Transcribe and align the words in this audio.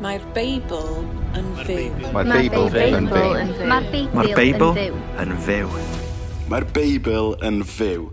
Mae'r 0.00 0.22
Beibl 0.32 1.02
yn 1.36 1.48
fyw. 1.66 1.90
Mae'r 2.14 2.30
Beibl 2.30 2.76
yn 2.80 3.08
fyw. 3.10 4.06
Mae'r 4.14 4.32
Beibl 4.38 4.78
yn 5.20 5.34
fyw. 5.44 5.68
Mae'r 6.48 6.66
Beibl 6.72 7.32
yn 7.44 7.60
fyw. 7.66 8.06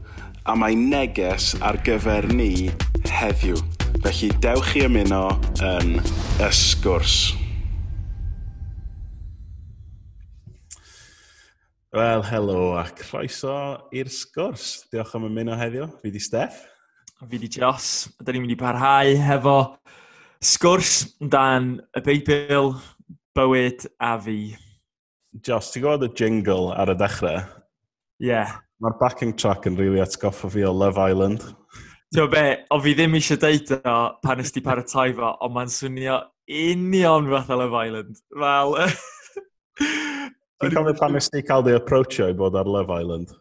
A 0.49 0.55
mae 0.59 0.75
neges 0.75 1.53
ar 1.63 1.79
gyfer 1.85 2.27
ni 2.33 2.71
heddiw. 3.07 3.59
Felly 4.03 4.31
dewch 4.43 4.73
i 4.79 4.83
ymuno 4.89 5.27
yn 5.63 5.99
ysgwrs. 6.43 7.19
Wel, 11.95 12.25
helo 12.27 12.75
a 12.77 12.83
croeso 12.97 13.55
i'r 13.95 14.11
sgwrs. 14.13 14.83
Diolch 14.91 15.15
am 15.17 15.29
ymuno 15.29 15.55
heddiw. 15.57 15.87
Fi 16.03 16.11
di 16.11 16.21
Steff. 16.21 16.65
Fi 17.23 17.39
di 17.39 17.49
Jos. 17.51 18.09
Da 18.19 18.31
ni'n 18.35 18.43
mynd 18.43 18.53
i 18.53 18.59
parhau 18.59 19.15
hefo 19.25 19.57
Sgwrs 20.39 21.17
dan 21.19 21.81
y 21.91 21.99
Beibl, 21.99 22.69
bywyd 23.35 23.83
a 23.99 24.13
fi. 24.23 24.53
Jos, 25.43 25.73
ti'n 25.73 25.83
gwybod 25.83 26.05
y 26.07 26.09
jingle 26.15 26.69
ar 26.79 26.93
y 26.93 26.95
dechrau? 26.95 27.41
Ie. 28.23 28.29
Yeah. 28.29 28.53
Mae'r 28.79 28.95
backing 29.01 29.33
track 29.35 29.67
yn 29.67 29.75
rili 29.75 29.97
really 29.97 30.05
atgoffa 30.05 30.47
fi 30.53 30.63
o 30.63 30.71
Love 30.71 30.95
Island. 31.11 31.43
Ti'n 32.15 32.31
be, 32.31 32.45
o 32.71 32.79
fi 32.79 32.93
ddim 32.95 33.19
eisiau 33.19 33.41
deud 33.41 33.73
o 33.83 33.97
pan 34.23 34.39
ysdi 34.39 34.63
paratoi 34.63 35.11
fo, 35.17 35.33
ond 35.43 35.57
mae'n 35.57 35.75
swnio 35.75 36.21
union 36.47 37.27
fath 37.33 37.51
o 37.51 37.59
Love 37.59 37.83
Island. 37.89 38.23
Fel... 38.31 38.77
Ti'n 40.63 40.75
cofio 40.77 40.95
pan 41.03 41.19
ysdi 41.19 41.43
cael 41.51 41.67
dy 41.67 41.75
approachio 41.75 42.31
i 42.31 42.39
bod 42.39 42.55
ar 42.55 42.71
Love 42.79 42.95
Island? 42.95 43.35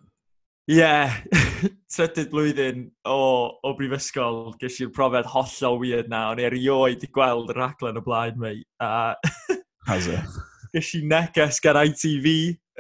Ie, 0.68 0.76
yeah. 0.76 1.14
trydydd 1.94 2.28
blwyddyn 2.28 2.82
o, 3.08 3.20
o 3.64 3.70
brifysgol, 3.78 4.50
ges 4.60 4.76
i'r 4.84 4.90
profiad 4.92 5.24
hollol 5.32 5.78
weird 5.80 6.10
na, 6.12 6.26
o'n 6.28 6.42
i 6.42 6.44
erioed 6.44 7.06
i 7.06 7.08
gweld 7.08 7.48
y 7.48 7.56
raglen 7.56 7.96
o 7.96 8.02
blaen 8.04 8.36
mi. 8.42 8.58
A... 8.84 9.14
Has 9.88 10.10
it? 10.12 10.36
Ges 10.74 10.90
i 10.98 11.00
neges 11.08 11.62
gan 11.64 11.80
ITV, 11.80 12.28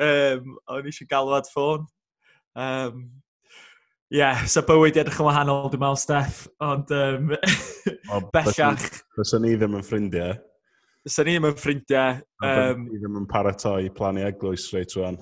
um, 0.04 0.58
o'n 0.68 0.84
i 0.84 0.92
eisiau 0.92 1.08
galwad 1.08 1.48
ffôn. 1.48 1.88
Um, 2.60 3.06
Ie, 4.08 4.20
yeah, 4.20 4.44
so 4.44 4.60
bywyd 4.68 4.96
i 4.96 5.02
edrych 5.02 5.18
yn 5.20 5.26
wahanol, 5.30 5.66
dwi'n 5.72 5.82
meddwl, 5.82 5.98
Steff, 6.00 6.44
ond 6.64 6.92
um, 6.96 7.32
o, 7.32 8.20
bellach. 8.36 8.86
Fyswn 9.16 9.44
ni 9.44 9.56
ddim 9.56 9.80
yn 9.80 9.84
ffrindiau. 9.84 10.36
Fyswn 11.08 11.28
ni 11.28 11.34
ddim 11.38 11.48
yn 11.48 11.56
ffrindiau. 11.60 12.20
Um, 12.44 12.86
ni 12.92 13.00
ddim 13.00 13.16
yn 13.20 13.28
paratoi 13.32 13.88
plannu 13.96 14.28
eglwys 14.28 14.68
reit 14.76 14.96
rwan. 14.96 15.16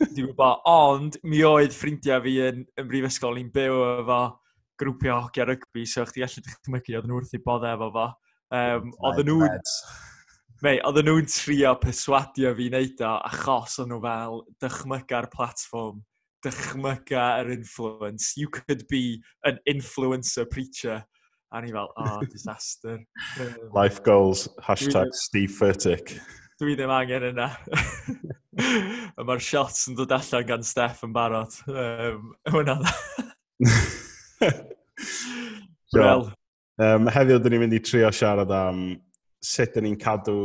Dwi'n 0.00 0.28
gwybod, 0.30 0.62
ond 0.68 1.18
mi 1.28 1.42
oedd 1.46 1.74
ffrindiau 1.76 2.22
fi 2.24 2.36
yn, 2.48 2.62
yn 2.80 2.88
brifysgol, 2.88 3.36
ni'n 3.38 3.52
byw 3.54 3.82
efo 4.00 4.22
grwpio 4.82 5.18
hoci 5.26 5.42
a 5.42 5.46
rygbi, 5.48 5.84
so 5.86 6.04
chdi 6.08 6.24
gallu 6.24 6.44
dychmygu, 6.46 6.96
oedd 6.98 7.10
nhw 7.10 7.20
wrth 7.20 7.36
i 7.36 7.42
bod 7.44 7.66
efo 7.68 7.90
fo. 7.94 8.06
Um, 8.52 8.90
oedd 9.08 9.22
nhw'n... 9.28 9.60
Mei, 10.62 10.78
oedd 10.86 11.02
nhw'n 11.02 11.26
trio 11.26 11.74
perswadio 11.82 12.52
fi 12.58 12.68
wneud 12.70 13.00
o 13.02 13.12
achos 13.30 13.80
o'n 13.82 13.88
nhw 13.90 14.00
fel 14.04 14.42
dychmyga'r 14.62 15.26
platform, 15.32 16.02
dychmyga'r 16.46 17.50
influence. 17.54 18.34
You 18.38 18.50
could 18.50 18.86
be 18.90 19.22
an 19.44 19.58
influencer 19.70 20.46
preacher. 20.50 21.02
A 21.52 21.60
ni 21.60 21.72
fel, 21.74 21.90
oh, 21.98 22.20
disaster. 22.32 23.00
Life 23.74 24.02
goals, 24.02 24.48
hashtag 24.62 25.12
Steve 25.12 25.50
Furtick. 25.50 26.14
Dwi 26.62 26.78
ddim 26.78 26.94
angen 26.94 27.32
yna. 27.32 27.50
a 29.18 29.24
Mae'r 29.26 29.42
shots 29.42 29.88
yn 29.90 29.96
dod 29.98 30.12
allan 30.16 30.46
gan 30.48 30.64
Steff 30.66 31.02
yn 31.06 31.12
barod. 31.14 31.52
Um, 31.68 32.32
Hwna 32.50 32.78
Wel. 35.92 36.24
Um, 36.80 37.06
heddiw, 37.12 37.38
dyn 37.42 37.52
ni'n 37.54 37.62
mynd 37.66 37.76
i 37.76 37.80
trio 37.84 38.10
siarad 38.14 38.52
am 38.56 38.84
sut 39.44 39.74
dyn 39.76 39.84
ni'n 39.86 39.98
cadw 40.00 40.36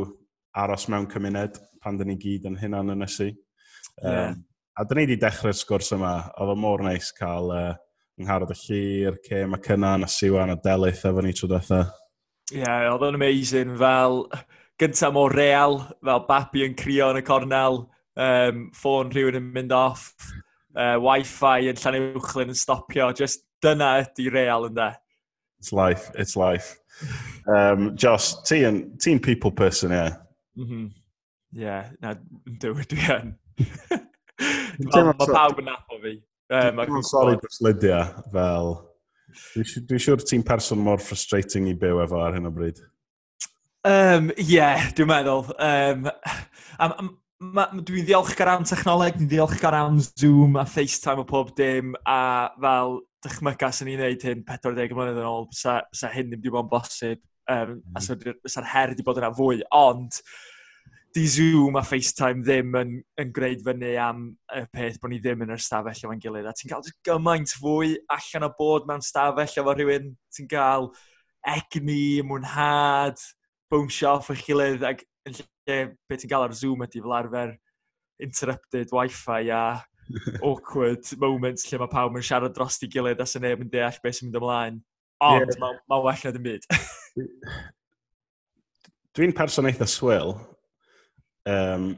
aros 0.58 0.88
mewn 0.92 1.08
cymuned 1.12 1.56
pan 1.84 1.98
dyn 1.98 2.12
ni 2.12 2.18
gyd 2.20 2.48
yn 2.50 2.58
hynna'n 2.60 2.94
ynysu. 2.98 3.30
Um, 4.04 4.12
yeah. 4.12 4.34
A 4.78 4.86
dyn 4.86 5.00
ni 5.00 5.06
wedi 5.08 5.20
dechrau'r 5.22 5.58
sgwrs 5.58 5.94
yma. 5.96 6.14
Oedd 6.38 6.54
o 6.54 6.58
mor 6.60 6.84
neis 6.86 7.10
cael 7.18 7.48
uh, 7.54 7.74
ngharod 8.22 8.54
y 8.54 8.58
llir, 8.66 9.18
Cem 9.26 9.56
a 9.56 9.62
Cynan 9.64 10.06
a 10.06 10.12
Siwan 10.12 10.54
a 10.54 10.58
Delyth 10.62 11.06
efo 11.08 11.24
ni 11.24 11.34
trwy 11.38 11.50
dweitha. 11.54 11.82
Ie, 12.52 12.62
yeah, 12.62 12.88
oedd 12.92 13.06
o'n 13.08 13.18
amazing. 13.18 13.76
Fel 13.80 14.26
gyntaf 14.82 15.14
mor 15.16 15.34
real, 15.34 15.80
fel 16.06 16.26
babi 16.28 16.66
yn 16.68 16.76
crio 16.78 17.12
yn 17.14 17.22
y 17.22 17.26
cornel 17.26 17.86
um, 18.18 18.68
ffôn 18.76 19.12
rhywun 19.14 19.38
yn 19.40 19.50
mynd 19.54 19.74
off, 19.76 20.10
uh, 20.76 20.96
wi-fi 21.04 21.70
yn 21.72 21.80
llan 21.82 22.00
uwchlyn 22.02 22.54
yn 22.54 22.60
stopio, 22.60 23.12
just 23.18 23.46
dyna 23.64 23.98
ydy 24.04 24.30
real 24.34 24.68
ynda. 24.70 24.94
It's 25.60 25.74
life, 25.74 26.12
it's 26.16 26.36
life. 26.38 26.76
Um, 27.48 27.96
Josh, 27.96 28.34
ti'n 28.46 28.98
ti 29.02 29.18
people 29.20 29.52
person, 29.52 29.92
ie? 29.92 29.96
Yeah. 29.96 30.18
Mm 30.58 30.68
-hmm. 30.68 30.88
yeah, 31.52 31.90
na, 32.02 32.16
dwi 32.62 32.86
dwi 32.90 33.10
yn. 33.14 33.36
Mae 34.94 35.14
pawb 35.22 35.62
yn 35.62 35.72
apo 35.74 36.02
fi. 36.02 36.18
Dwi'n 36.50 37.06
sori 37.06 37.40
dros 37.42 37.62
Lydia, 37.66 38.04
fel... 38.34 38.76
Dwi'n 39.54 40.02
siŵr 40.02 40.24
ti'n 40.26 40.46
person 40.46 40.80
mor 40.82 41.02
frustrating 41.04 41.68
i 41.70 41.76
byw 41.78 42.00
efo 42.06 42.22
ar 42.24 42.38
hyn 42.38 42.50
o 42.50 42.52
bryd. 42.54 42.80
Um, 43.88 44.32
yeah, 44.38 44.88
dwi'n 44.98 45.10
meddwl. 45.12 45.52
Um, 45.62 46.08
am, 46.80 46.94
am, 46.98 47.12
dwi'n 47.38 48.06
ddiolchgar 48.08 48.50
am 48.50 48.64
technoleg, 48.66 49.14
dwi'n 49.20 49.30
ddiolchgar 49.30 49.76
am 49.78 50.00
Zoom 50.02 50.56
a 50.58 50.66
FaceTime 50.66 51.22
o 51.22 51.26
pob 51.28 51.52
dim, 51.56 51.94
a 52.02 52.50
fel 52.58 53.02
dychmyga 53.22 53.70
sy'n 53.70 53.92
ni'n 53.92 54.02
neud 54.02 54.24
hyn 54.26 54.44
40 54.48 54.96
mlynedd 54.98 55.20
yn 55.22 55.28
ôl, 55.30 55.46
sa, 55.54 55.84
sa 55.94 56.10
hyn 56.10 56.32
ddim 56.32 56.42
wedi 56.42 56.54
bod 56.56 56.66
yn 56.66 56.72
bosib, 56.72 57.22
um, 57.54 57.76
mm. 57.78 57.94
a 57.94 58.50
sa'r 58.50 58.70
her 58.72 58.94
wedi 58.94 59.06
bod 59.06 59.22
yna 59.22 59.30
fwy, 59.38 59.62
ond 59.70 60.18
di 61.14 61.26
Zoom 61.30 61.78
a 61.78 61.84
FaceTime 61.86 62.42
ddim 62.42 62.74
yn, 62.82 62.96
yn 63.22 63.34
gwneud 63.36 63.62
fyny 63.68 63.94
am 64.02 64.24
y 64.58 64.64
peth 64.74 64.98
bod 65.02 65.14
ni 65.14 65.20
ddim 65.22 65.46
yn 65.46 65.54
yr 65.54 65.62
stafell 65.62 66.02
efo'n 66.08 66.24
gilydd, 66.24 66.50
a 66.50 66.56
ti'n 66.58 66.74
cael 66.74 66.90
gymaint 67.06 67.54
fwy 67.62 68.00
allan 68.18 68.48
o 68.50 68.52
bod 68.58 68.90
mewn 68.90 69.06
stafell 69.06 69.62
efo 69.62 69.78
rhywun, 69.78 70.10
ti'n 70.34 70.50
cael 70.50 70.90
egni, 71.54 72.24
mwynhad, 72.26 73.22
bwnsio 73.70 74.16
off 74.16 74.34
eich 74.34 74.42
gilydd, 74.50 74.90
ac 74.90 75.06
yn 75.28 75.38
lle 75.38 75.78
beth 76.10 76.24
ti'n 76.24 76.32
gael 76.32 76.48
ar 76.48 76.56
Zoom 76.56 76.84
ydy 76.86 77.04
fel 77.04 77.18
arfer 77.20 77.54
interrupted 78.24 78.94
wifi 78.96 79.52
a 79.54 79.64
awkward 80.48 81.04
moments 81.22 81.68
lle 81.68 81.80
mae 81.82 81.92
pawb 81.92 82.18
yn 82.18 82.26
siarad 82.26 82.56
dros 82.56 82.80
i 82.84 82.90
gilydd 82.92 83.22
a 83.22 83.28
sy'n 83.28 83.46
neb 83.46 83.64
yn 83.66 83.72
deall 83.74 84.00
beth 84.04 84.20
sy'n 84.20 84.30
mynd 84.30 84.42
ymlaen. 84.42 84.82
Ond 85.28 85.50
yeah. 85.50 85.60
mae'n 85.62 85.80
ma 85.90 86.02
well 86.06 86.24
na 86.24 86.34
dim 86.34 86.46
byd. 86.46 86.68
Dwi'n 89.18 89.38
person 89.38 89.70
eitha 89.70 89.88
swil. 89.90 90.36
Um, 91.50 91.96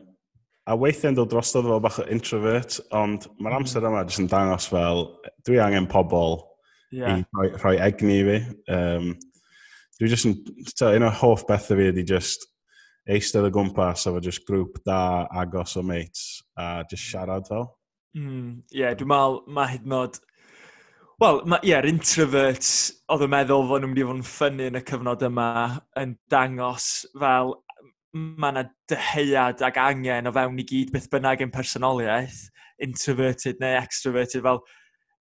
a 0.70 0.76
weithiau'n 0.78 1.18
dod 1.18 1.32
drosodd 1.32 1.68
fel 1.68 1.82
bach 1.84 1.98
o 2.00 2.06
introvert, 2.14 2.78
ond 2.96 3.26
mae'r 3.40 3.56
hmm. 3.56 3.64
amser 3.64 3.90
yma 3.90 4.06
jyst 4.06 4.24
yn 4.24 4.30
dangos 4.32 4.70
fel 4.70 5.08
dwi 5.48 5.58
angen 5.64 5.90
pobl 5.90 6.38
yeah. 6.94 7.18
i 7.18 7.26
rhoi, 7.26 7.50
rhoi 7.58 7.76
egni 7.90 8.20
i 8.22 8.28
fi. 8.28 8.38
Um, 8.76 9.12
dwi 10.00 10.14
jyst 10.14 10.30
yn, 10.30 10.38
un 10.94 11.08
o'r 11.10 11.20
hoff 11.24 11.48
bethau 11.50 11.80
fi 11.80 11.90
ydi 11.92 12.06
just 12.08 12.48
eistedd 13.10 13.48
o 13.48 13.52
gwmpas 13.54 14.08
efo 14.10 14.22
just 14.24 14.46
grŵp 14.48 14.80
da 14.86 15.28
agos 15.42 15.76
o 15.80 15.84
mates 15.86 16.42
a 16.58 16.84
just 16.90 17.06
siarad 17.10 17.48
fel. 17.50 17.70
Hmm, 18.16 18.26
ie, 18.26 18.26
mm, 18.26 18.58
yeah, 18.82 18.98
dwi'n 18.98 19.12
meddwl 19.14 19.40
mae 19.56 19.74
hyd 19.76 19.88
yn 19.88 19.96
oed... 20.00 20.20
Wel, 21.20 21.42
ie, 21.44 21.58
yeah, 21.68 21.88
introverts 21.90 22.70
oedd 23.12 23.26
yn 23.26 23.34
meddwl 23.34 23.66
fod 23.68 23.84
nhw'n 23.84 23.92
mynd 23.92 24.00
i 24.00 24.06
fod 24.08 24.20
yn 24.22 24.28
ffynnu 24.30 24.70
yn 24.70 24.80
y 24.80 24.84
cyfnod 24.88 25.26
yma 25.28 25.50
yn 26.00 26.14
dangos 26.32 26.92
fel 27.20 27.58
mae 28.16 28.54
yna 28.54 28.64
dyheuad 28.90 29.62
ag 29.68 29.78
angen 29.84 30.30
o 30.30 30.34
fewn 30.34 30.62
i 30.62 30.66
gyd 30.70 30.94
beth 30.94 31.10
bynnag 31.12 31.44
yn 31.46 31.54
personoliaeth, 31.54 32.46
introverted 32.82 33.60
neu 33.62 33.78
extroverted, 33.78 34.46
fel 34.46 34.64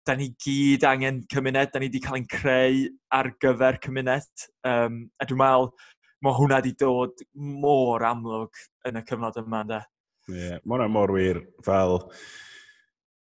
da 0.08 0.14
ni 0.16 0.30
gyd 0.40 0.86
angen 0.88 1.20
cymuned, 1.28 1.72
da 1.72 1.82
ni 1.82 1.90
wedi 1.90 2.00
cael 2.00 2.16
ein 2.20 2.28
creu 2.32 2.86
ar 3.12 3.28
gyfer 3.42 3.76
cymuned. 3.84 4.46
Um, 4.64 5.02
a 5.20 5.28
dwi'n 5.28 5.42
meddwl, 5.42 5.68
mae 6.24 6.36
hwnna 6.38 6.58
wedi 6.60 6.74
dod 6.78 7.22
mor 7.34 8.04
amlwg 8.08 8.62
yn 8.88 9.00
y 9.00 9.04
cyfnod 9.06 9.38
yma, 9.42 9.62
ynddo. 9.64 9.80
Ie, 10.28 10.38
yeah, 10.38 10.62
mae 10.64 10.76
hwnna 10.76 10.88
mor 10.92 11.12
wir 11.14 11.42
fel 11.64 11.98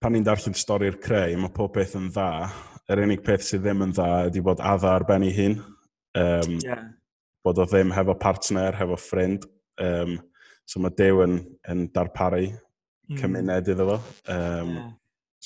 pan 0.03 0.15
ni'n 0.15 0.27
darllen 0.27 0.57
stori'r 0.57 1.01
creu, 1.03 1.37
mae 1.41 1.55
pob 1.55 1.75
beth 1.77 1.97
yn 1.99 2.11
dda. 2.15 2.51
Yr 2.93 3.03
unig 3.03 3.25
peth 3.27 3.47
sydd 3.49 3.65
ddim 3.65 3.83
yn 3.89 3.97
dda 3.97 4.11
ydy 4.29 4.43
bod 4.45 4.63
adda 4.63 4.93
ar 4.95 5.07
ben 5.09 5.27
ei 5.27 5.35
hun. 5.35 5.59
Um, 6.17 6.61
yeah. 6.63 6.85
Bod 7.45 7.59
o 7.63 7.67
ddim 7.67 7.93
hefo 7.95 8.15
partner, 8.21 8.77
hefo 8.79 8.99
ffrind. 9.01 9.49
Um, 9.83 10.19
so 10.67 10.81
mae 10.83 10.95
Dew 10.99 11.25
yn, 11.25 11.41
yn 11.71 11.89
darparu 11.95 12.47
mm. 12.47 13.19
cymuned 13.19 13.73
iddo 13.73 13.89
fo. 13.91 13.99
Um, 14.33 14.73
yeah. 14.77 14.87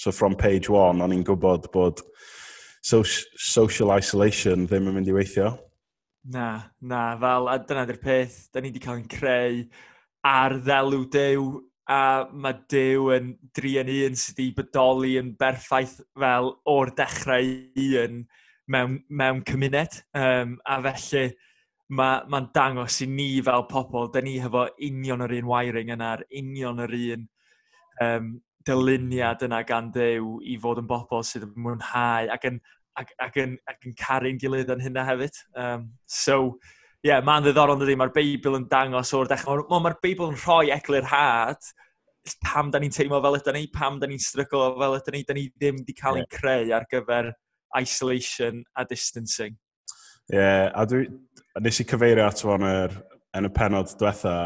So 0.00 0.12
from 0.12 0.37
page 0.37 0.70
one, 0.73 1.03
o'n 1.05 1.12
i'n 1.12 1.25
gwybod 1.26 1.67
bod 1.75 2.00
social 2.81 3.93
isolation 3.93 4.64
ddim 4.69 4.88
yn 4.88 4.97
mynd 4.97 5.11
i 5.11 5.17
weithio. 5.17 5.50
Na, 6.22 6.62
na, 6.81 7.17
fel, 7.17 7.49
a 7.49 7.56
dyna 7.64 7.87
di'r 7.88 8.00
peth, 8.02 8.37
da 8.52 8.61
ni 8.61 8.69
wedi 8.69 8.82
cael 8.84 8.99
ein 9.00 9.08
creu 9.08 9.62
ar 10.28 10.58
ddelw 10.61 11.06
dew, 11.08 11.46
a 11.90 12.28
mae 12.31 12.58
dew 12.70 13.08
yn 13.17 13.31
dri 13.56 13.78
yn 13.81 13.88
un 13.94 14.19
sydd 14.20 14.37
wedi 14.38 14.52
bodoli 14.58 15.14
yn 15.19 15.32
berffaith 15.40 15.96
fel 16.20 16.52
o'r 16.69 16.93
dechrau 16.99 17.49
un 18.05 18.20
mewn, 18.70 18.99
mewn 19.08 19.40
cymuned. 19.49 19.96
Um, 20.14 20.58
a 20.69 20.76
felly, 20.84 21.25
mae'n 21.88 22.28
ma, 22.31 22.40
ma 22.44 22.52
dangos 22.55 23.00
i 23.02 23.08
ni 23.11 23.31
fel 23.46 23.66
pobl, 23.73 24.12
da 24.12 24.23
ni 24.23 24.37
hefo 24.44 24.69
union 24.90 25.25
yr 25.25 25.38
un 25.40 25.50
wiring 25.50 25.94
yna'r 25.96 26.26
union 26.43 26.84
yr 26.84 26.96
un 27.00 27.26
um, 28.05 28.31
dyluniad 28.69 29.43
yna 29.49 29.62
gan 29.66 29.88
Dyw 29.94 30.37
i 30.46 30.58
fod 30.61 30.82
yn 30.82 30.88
bobl 30.90 31.25
sydd 31.26 31.49
yn 31.49 31.56
mwynhau 31.64 32.28
ac 32.34 32.46
yn 32.50 32.61
ac, 33.00 33.14
ac, 33.26 33.41
yn, 33.43 33.56
ac 33.70 33.88
yn 33.88 33.97
caru'n 33.99 34.41
gilydd 34.41 34.73
yn 34.75 34.85
hynna 34.85 35.05
hefyd. 35.08 35.43
Um, 35.58 35.91
so, 36.06 36.41
ie, 37.00 37.11
yeah, 37.11 37.23
mae'n 37.25 37.47
ddiddorol 37.47 37.79
yn 37.79 37.85
dydi, 37.85 37.99
mae'r 38.00 38.14
Beibl 38.17 38.58
yn 38.58 38.67
dangos 38.70 39.12
o'r 39.17 39.31
dechrau. 39.31 39.64
Mae'r 39.70 39.87
ma 39.88 39.94
Beibl 40.05 40.31
yn 40.31 40.41
rhoi 40.41 40.75
eglur 40.76 41.08
had 41.11 41.70
pam 42.44 42.70
da 42.70 42.79
ni'n 42.79 42.93
teimlo 42.93 43.20
fel 43.25 43.38
ydyn 43.38 43.56
ni, 43.56 43.67
pam 43.73 43.99
da 44.00 44.08
ni'n 44.08 44.20
stryglo 44.20 44.75
fel 44.79 44.99
ydyn 44.99 45.17
ni, 45.17 45.23
da 45.26 45.37
ni 45.37 45.47
ddim 45.55 45.81
wedi 45.81 45.97
cael 45.97 46.20
yeah. 46.20 46.29
creu 46.37 46.75
ar 46.76 46.87
gyfer 46.91 47.32
isolation 47.79 48.62
a 48.76 48.85
distancing. 48.85 49.56
Ie, 50.31 50.37
yeah, 50.37 50.69
a 50.75 50.85
dwi, 50.87 51.06
nes 51.64 51.81
i 51.81 51.87
cyfeirio 51.88 52.26
at 52.29 52.44
fo'n 52.44 52.67
er, 52.69 52.94
yn 53.38 53.49
y 53.49 53.52
penod 53.55 53.94
diwetha, 53.99 54.37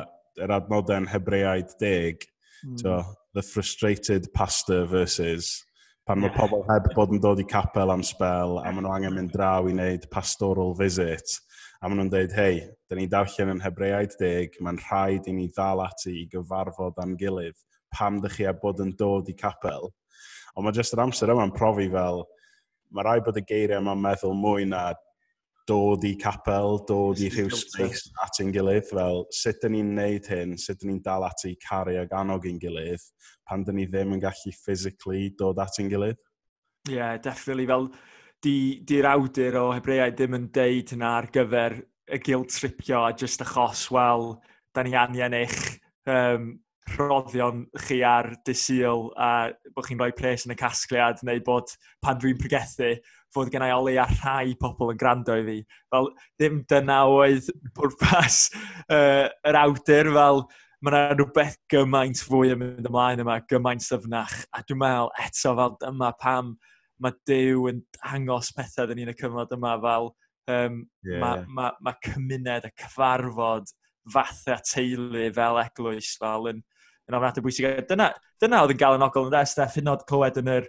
yr 0.41 0.55
adnodau'n 0.55 1.11
Hebreaid 1.11 1.75
10, 1.81 2.25
mm. 2.65 2.79
so, 2.81 3.03
the 3.35 3.43
frustrated 3.43 4.29
pastor 4.35 4.85
versus 4.87 5.65
pan 6.05 6.21
mae 6.21 6.33
pobl 6.35 6.61
heb 6.69 6.91
bod 6.93 7.15
yn 7.17 7.21
dod 7.25 7.41
i 7.41 7.47
capel 7.49 7.89
am 7.95 8.03
spel, 8.05 8.59
a 8.61 8.69
maen 8.69 8.85
nhw 8.85 8.93
angen 8.93 9.15
mynd 9.17 9.33
draw 9.33 9.65
i 9.65 9.73
wneud 9.73 10.05
pastoral 10.13 10.75
visit, 10.77 11.39
a 11.81 11.89
maen 11.89 12.03
nhw'n 12.03 12.11
dweud, 12.13 12.35
hei, 12.37 12.59
da 12.91 12.99
ni 12.99 13.07
darllen 13.09 13.55
yn 13.55 13.63
Hebreaid 13.65 14.17
10, 14.21 14.59
mae'n 14.61 14.81
rhaid 14.85 15.31
i 15.31 15.37
ni 15.37 15.47
ddal 15.57 15.81
ati 15.87 16.13
i 16.21 16.27
gyfarfod 16.33 17.01
am 17.01 17.17
gilydd, 17.21 17.57
pam 17.97 18.21
dych 18.21 18.37
chi 18.37 18.49
a 18.51 18.53
bod 18.53 18.83
yn 18.85 18.93
dod 19.01 19.31
i 19.33 19.37
capel. 19.39 19.89
Ond 20.53 20.67
mae 20.67 20.77
jyst 20.77 20.93
yr 20.93 21.07
amser 21.07 21.33
yma'n 21.33 21.55
profi 21.57 21.89
fel, 21.93 22.21
mae 22.93 23.09
rai 23.09 23.19
bod 23.25 23.41
y 23.41 23.45
geiriau 23.49 23.81
yma'n 23.81 24.05
meddwl 24.05 24.37
mwy 24.37 24.69
na 24.69 24.91
dod 25.69 26.05
i 26.05 26.15
capel, 26.21 26.79
dod 26.89 27.21
i 27.25 27.31
rhyw 27.33 27.51
space 27.57 28.11
at 28.25 28.41
ein 28.43 28.53
gilydd, 28.53 28.87
fel 28.91 29.25
sut 29.33 29.63
dyn 29.63 29.75
ni'n 29.77 29.93
neud 29.97 30.29
hyn, 30.29 30.57
sut 30.61 30.81
dyn 30.81 30.93
ni'n 30.93 31.03
dal 31.05 31.25
at 31.27 31.47
ei 31.49 31.57
caru 31.63 31.97
ag 32.03 32.13
anog 32.17 32.49
ein 32.49 32.61
gilydd, 32.61 33.05
pan 33.49 33.65
dyn 33.65 33.81
ni 33.81 33.87
ddim 33.89 34.17
yn 34.17 34.23
gallu 34.25 34.53
physically 34.59 35.31
dod 35.39 35.63
at 35.65 35.81
ein 35.81 35.89
gilydd? 35.93 36.21
Ie, 36.91 36.99
yeah, 36.99 37.17
definitely. 37.17 37.69
Fel, 37.71 37.89
di'r 38.45 38.85
di 38.85 39.01
awdur 39.09 39.61
o 39.63 39.65
Hebreau 39.73 40.13
ddim 40.13 40.37
yn 40.37 40.51
deud 40.53 40.93
yna 40.99 41.15
ar 41.23 41.31
gyfer 41.33 41.79
y 42.13 42.21
guilt 42.21 42.53
tripio 42.53 43.07
a 43.07 43.15
just 43.17 43.41
achos, 43.41 43.87
wel, 43.95 44.35
da 44.75 44.85
ni 44.85 44.93
angen 44.99 45.39
eich 45.39 45.61
um, 46.11 46.51
roddion 46.99 47.65
chi 47.87 48.03
ar 48.05 48.35
dysil 48.45 49.09
a 49.17 49.49
bod 49.75 49.89
chi'n 49.89 50.01
rhoi 50.01 50.13
pres 50.17 50.45
yn 50.45 50.53
y 50.53 50.59
casgliad 50.61 51.23
neu 51.25 51.41
bod 51.47 51.73
pan 52.05 52.21
dwi'n 52.21 52.41
pregethu, 52.41 52.93
fod 53.35 53.51
gennau 53.53 53.79
o 53.79 53.87
leia 53.89 54.07
rhai 54.11 54.55
pobl 54.61 54.93
yn 54.95 55.01
gwrando 55.01 55.37
i 55.41 55.47
fi. 55.47 55.57
Fel, 55.93 56.11
ddim 56.39 56.61
dyna 56.71 57.01
oedd 57.11 57.49
pwrpas 57.77 58.45
uh, 58.89 59.27
yr 59.47 59.61
awdur, 59.65 60.13
fel 60.17 60.45
mae 60.85 60.93
yna 60.93 61.17
rhywbeth 61.17 61.57
gymaint 61.73 62.21
fwy 62.27 62.53
yn 62.53 62.61
mynd 62.61 62.91
ymlaen 62.91 63.23
yma, 63.25 63.39
gymaint 63.51 63.85
syfnach. 63.85 64.35
A 64.53 64.61
dwi'n 64.63 64.83
meddwl 64.83 65.13
eto 65.25 65.55
fel 65.61 65.77
dyma 65.81 66.13
pam 66.21 66.55
mae 67.03 67.17
Dyw 67.29 67.71
yn 67.71 67.81
hangos 68.07 68.53
pethau 68.55 68.89
dyn 68.89 69.01
ni'n 69.01 69.13
y 69.13 69.17
cyfnod 69.19 69.53
yma 69.57 69.75
fel 69.83 70.13
um, 70.51 70.85
yeah. 71.07 71.21
mae 71.23 71.43
ma, 71.49 71.71
ma 71.83 71.95
cymuned, 72.05 72.69
a 72.69 72.71
cyfarfod, 72.83 73.73
fathau 74.13 74.61
teulu 74.69 75.29
fel 75.35 75.61
eglwys 75.65 76.15
fel 76.21 76.51
yn, 76.53 76.61
yn 77.09 77.19
ofnadwy 77.19 77.45
bwysig. 77.47 77.71
Dyna, 77.89 78.11
dyna 78.43 78.63
oedd 78.65 78.75
yn 78.77 78.81
gael 78.81 78.99
yn 78.99 79.07
ogol 79.07 79.29
yn 79.29 79.35
dda, 79.35 79.45
Steff, 79.49 79.79
hyn 79.81 79.93
oed 79.93 80.05
clywed 80.09 80.41
yn 80.43 80.53
yr 80.59 80.69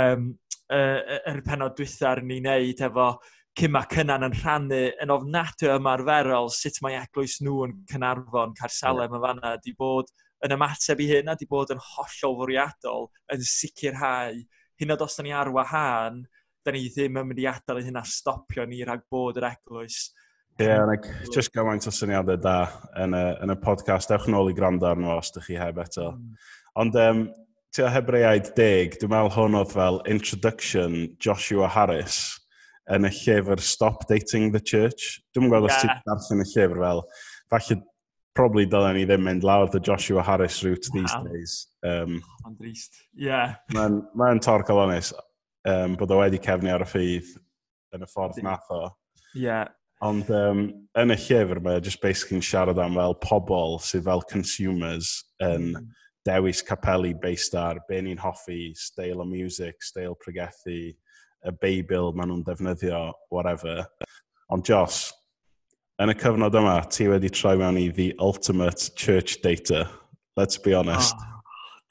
um, 0.00 0.30
uh, 0.72 1.18
yr 1.30 1.42
penod 1.46 1.76
dwythar 1.78 2.22
ni'n 2.24 2.48
neud 2.48 2.82
efo 2.88 3.10
Cyma 3.58 3.82
Cynan 3.90 4.24
yn 4.28 4.34
rhannu 4.38 4.80
yn 5.02 5.12
ofnadwy 5.12 5.72
ymarferol 5.74 6.50
sut 6.54 6.78
mae 6.84 6.96
eglwys 7.00 7.40
nhw 7.42 7.64
yn 7.66 7.78
Cynarfon, 7.90 8.54
Carsalem 8.58 9.10
yeah. 9.10 9.18
yn 9.18 9.24
fanna, 9.26 9.54
di 9.64 9.74
bod 9.76 10.12
yn 10.46 10.54
ymateb 10.56 11.02
i 11.02 11.08
hyn 11.10 11.32
a 11.32 11.36
di 11.36 11.48
bod 11.50 11.72
yn 11.74 11.82
hollol 11.82 12.38
fwriadol 12.38 13.10
yn 13.34 13.42
sicrhau 13.44 14.38
hyn 14.80 14.94
oed 14.94 15.04
os 15.04 15.18
da 15.18 15.26
ni 15.26 15.34
ar 15.36 15.50
wahân, 15.52 16.22
da 16.64 16.72
ni 16.72 16.86
ddim 16.88 17.18
yn 17.20 17.28
mynd 17.28 17.42
i 17.42 17.48
adael 17.50 17.82
i 17.82 17.86
hynna 17.88 18.04
stopio 18.06 18.64
ni 18.68 18.80
rhag 18.84 19.04
bod 19.12 19.40
yr 19.40 19.50
eglwys. 19.50 19.98
Ie, 20.60 20.66
yeah, 20.66 20.84
like, 20.84 21.08
just 21.34 21.52
gymaint 21.54 21.88
o 21.88 21.92
syniadau 21.94 22.40
da 22.40 22.56
yn 23.00 23.16
y, 23.16 23.26
yn 23.44 23.52
y 23.54 23.56
podcast. 23.60 24.12
Ewch 24.12 24.28
nôl 24.32 24.50
i 24.52 24.56
gwrando 24.56 24.88
arno 24.90 25.14
os 25.16 25.32
ydych 25.32 25.50
chi 25.50 25.60
heb 25.60 25.78
eto. 25.80 26.10
Mm. 26.16 26.34
Ond 26.82 26.98
um, 27.00 27.22
ti 27.74 27.82
o 27.86 27.88
Hebreaid 27.90 28.50
10, 28.56 28.98
dwi'n 28.98 29.12
meddwl 29.12 29.30
hwn 29.36 29.56
oedd 29.60 29.72
fel 29.74 30.00
Introduction 30.10 30.94
Joshua 31.22 31.68
Harris 31.70 32.18
yn 32.90 33.06
y 33.06 33.10
llyfr 33.14 33.62
Stop 33.62 34.08
Dating 34.10 34.50
the 34.50 34.60
Church. 34.60 35.20
Dwi'n 35.36 35.50
gweld 35.52 35.68
yeah. 35.68 35.76
os 35.76 35.84
ti'n 35.84 36.00
darllen 36.08 36.42
y 36.42 36.48
llyfr 36.50 36.80
fel, 36.82 37.02
falle 37.52 37.76
probably 38.34 38.66
dylen 38.70 38.98
ni 38.98 39.04
ddim 39.06 39.22
mynd 39.26 39.46
lawr 39.46 39.70
the 39.70 39.82
Joshua 39.86 40.24
Harris 40.26 40.58
route 40.66 40.88
wow. 40.90 40.98
these 40.98 41.14
days. 41.28 41.54
Um, 41.86 42.18
Ond 42.48 42.58
drist, 42.58 43.04
ie. 43.14 43.28
Yeah. 43.28 43.54
Mae'n 43.76 44.00
ma 44.18 44.32
torc 44.42 44.72
alonis 44.74 45.12
um, 45.68 45.94
bod 46.00 46.10
o 46.10 46.18
wedi 46.18 46.42
cefnu 46.42 46.74
ar 46.74 46.86
y 46.86 46.90
ffydd 46.90 47.30
yn 47.94 48.06
y 48.06 48.10
ffordd 48.10 48.42
nath 48.46 48.74
o. 48.74 48.88
Ie. 49.36 49.46
Yeah. 49.46 49.70
Ond 50.02 50.26
um, 50.34 50.66
yn 50.98 51.14
y 51.14 51.20
llyfr 51.22 51.62
mae'n 51.62 51.86
just 51.86 52.02
basically 52.02 52.42
siarad 52.42 52.82
am 52.82 52.98
fel 52.98 53.18
pobl 53.22 53.78
sydd 53.86 54.08
fel 54.10 54.26
consumers 54.34 55.20
yn... 55.38 55.70
Mm 55.76 55.88
dewis 56.26 56.62
capelu 56.62 57.14
based 57.20 57.54
ar 57.54 57.80
be 57.88 58.00
ni'n 58.02 58.20
hoffi, 58.20 58.74
steil 58.76 59.22
o 59.22 59.24
music, 59.24 59.82
steil 59.82 60.16
pregethu, 60.20 60.92
y 61.40 61.54
beibl 61.62 62.12
maen 62.16 62.30
nhw'n 62.32 62.44
defnyddio, 62.44 63.00
whatever. 63.32 63.86
Ond 64.52 64.66
Jos, 64.68 65.06
yn 66.02 66.12
y 66.12 66.16
cyfnod 66.20 66.56
yma, 66.60 66.78
ti 66.92 67.08
wedi 67.08 67.30
troi 67.32 67.56
mewn 67.60 67.80
i 67.80 67.88
the 67.96 68.12
ultimate 68.18 68.90
church 68.96 69.40
data. 69.44 69.86
Let's 70.36 70.58
be 70.58 70.74
honest. 70.74 71.16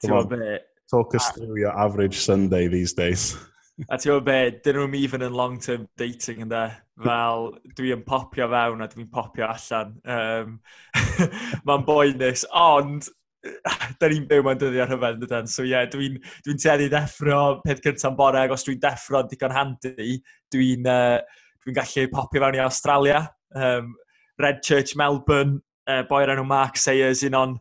Oh, 0.08 0.24
be, 0.24 0.58
talk 0.90 1.14
us 1.14 1.28
ah. 1.28 1.32
through 1.32 1.58
your 1.58 1.76
average 1.78 2.18
Sunday 2.18 2.68
these 2.68 2.92
days. 2.92 3.36
a 3.88 3.96
ti'n 3.96 4.12
gwybod 4.12 4.26
be, 4.26 4.38
dyn 4.64 4.76
nhw'n 4.76 4.96
even 4.98 5.24
yn 5.24 5.36
long-term 5.36 5.86
dating 5.98 6.44
ynddo. 6.44 6.66
Fel, 7.00 7.46
dwi'n 7.78 8.02
popio 8.06 8.48
fewn 8.52 8.84
a 8.84 8.88
dwi'n 8.90 9.08
popio 9.12 9.48
allan. 9.48 9.94
Um, 10.04 10.58
Mae'n 11.68 11.86
boenus, 11.86 12.44
ond 12.52 13.08
da 14.00 14.08
ni'n 14.10 14.26
byw 14.28 14.44
mewn 14.44 14.60
dyddiau 14.60 14.86
rhyfedd 14.86 15.16
hyfen, 15.16 15.20
dydyn. 15.22 15.50
So 15.50 15.64
ie, 15.64 15.72
yeah, 15.72 15.88
dwi'n 15.90 16.18
dwi, 16.44 16.56
teddu 16.60 16.88
deffro 16.92 17.40
peth 17.64 17.82
cynta'n 17.84 18.16
bore, 18.18 18.42
ac 18.44 18.54
os 18.54 18.66
dwi'n 18.66 18.80
deffro 18.82 19.22
digon 19.28 19.54
handi, 19.56 20.18
dwi'n 20.52 20.88
uh, 20.90 21.18
dwi 21.64 21.76
gallu 21.76 22.06
popio 22.12 22.44
fewn 22.44 22.58
i 22.58 22.62
Australia. 22.64 23.24
Um, 23.56 23.94
Red 24.40 24.62
Church 24.64 24.96
Melbourne, 24.96 25.60
uh, 25.88 26.02
boi'r 26.08 26.34
enw 26.36 26.46
Mark 26.48 26.80
Sayers, 26.80 27.24
un 27.28 27.38
o'n 27.38 27.58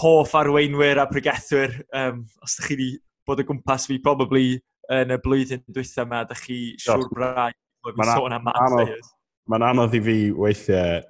hoff 0.00 0.34
arweinwyr 0.38 1.00
a 1.02 1.08
pregethwyr. 1.10 1.78
Um, 1.96 2.26
os 2.44 2.56
ydych 2.56 2.70
chi 2.70 2.76
wedi 2.76 2.90
bod 3.28 3.42
o 3.42 3.48
gwmpas 3.48 3.88
fi, 3.90 4.00
probably 4.02 4.46
yn 4.92 5.12
y 5.14 5.18
blwyddyn 5.22 5.64
dwythau 5.68 6.06
yma, 6.08 6.24
ydych 6.26 6.46
chi 6.46 6.60
siwr 6.82 7.08
braidd 7.12 7.58
bod 7.84 7.98
fi'n 8.00 8.14
sôn 8.16 8.36
am 8.38 8.48
Mark 8.48 8.76
Sayers. 8.78 9.12
Mae'n 9.52 9.64
anodd 9.72 9.96
i 9.98 10.00
fi 10.02 10.16
weithiau 10.38 11.02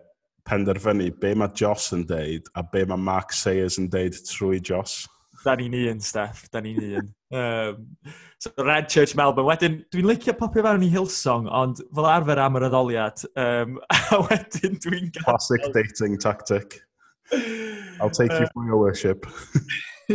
penderfynu 0.48 1.10
be 1.22 1.34
mae 1.38 1.52
Joss 1.58 1.92
yn 1.96 2.04
deud 2.08 2.48
a 2.58 2.64
be 2.66 2.84
mae 2.88 3.00
Mark 3.00 3.34
Sayers 3.36 3.78
yn 3.80 3.88
deud 3.92 4.16
trwy 4.28 4.60
Joss. 4.62 5.02
Da 5.42 5.56
ni'n 5.58 5.74
un, 5.74 6.00
Steph. 6.02 6.44
Da 6.54 6.60
ni'n 6.62 6.78
un. 6.86 7.08
um, 7.34 7.86
so, 8.38 8.52
Red 8.62 8.88
Church 8.88 9.16
Melbourne. 9.18 9.48
Wedyn, 9.48 9.80
dwi'n 9.90 10.06
licio 10.06 10.34
popio 10.38 10.62
fewn 10.66 10.84
i 10.86 10.90
Hillsong, 10.92 11.48
ond 11.50 11.82
fel 11.94 12.08
arfer 12.10 12.38
am 12.42 12.58
yr 12.60 12.68
addoliad. 12.68 13.24
Um, 13.34 13.80
a 13.90 14.20
wedyn 14.28 14.78
dwi'n 14.84 15.10
gael... 15.10 15.26
Classic 15.26 15.66
dating 15.74 16.18
tactic. 16.22 16.78
I'll 18.00 18.10
take 18.10 18.32
you 18.32 18.46
for 18.52 18.66
your 18.66 18.78
worship. 18.78 19.26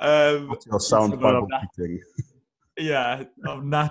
um, 0.00 0.48
What's 0.48 0.66
your 0.66 0.80
sound 0.80 1.20
Bible 1.20 1.46
meeting? 1.46 2.00
Ie, 2.80 3.26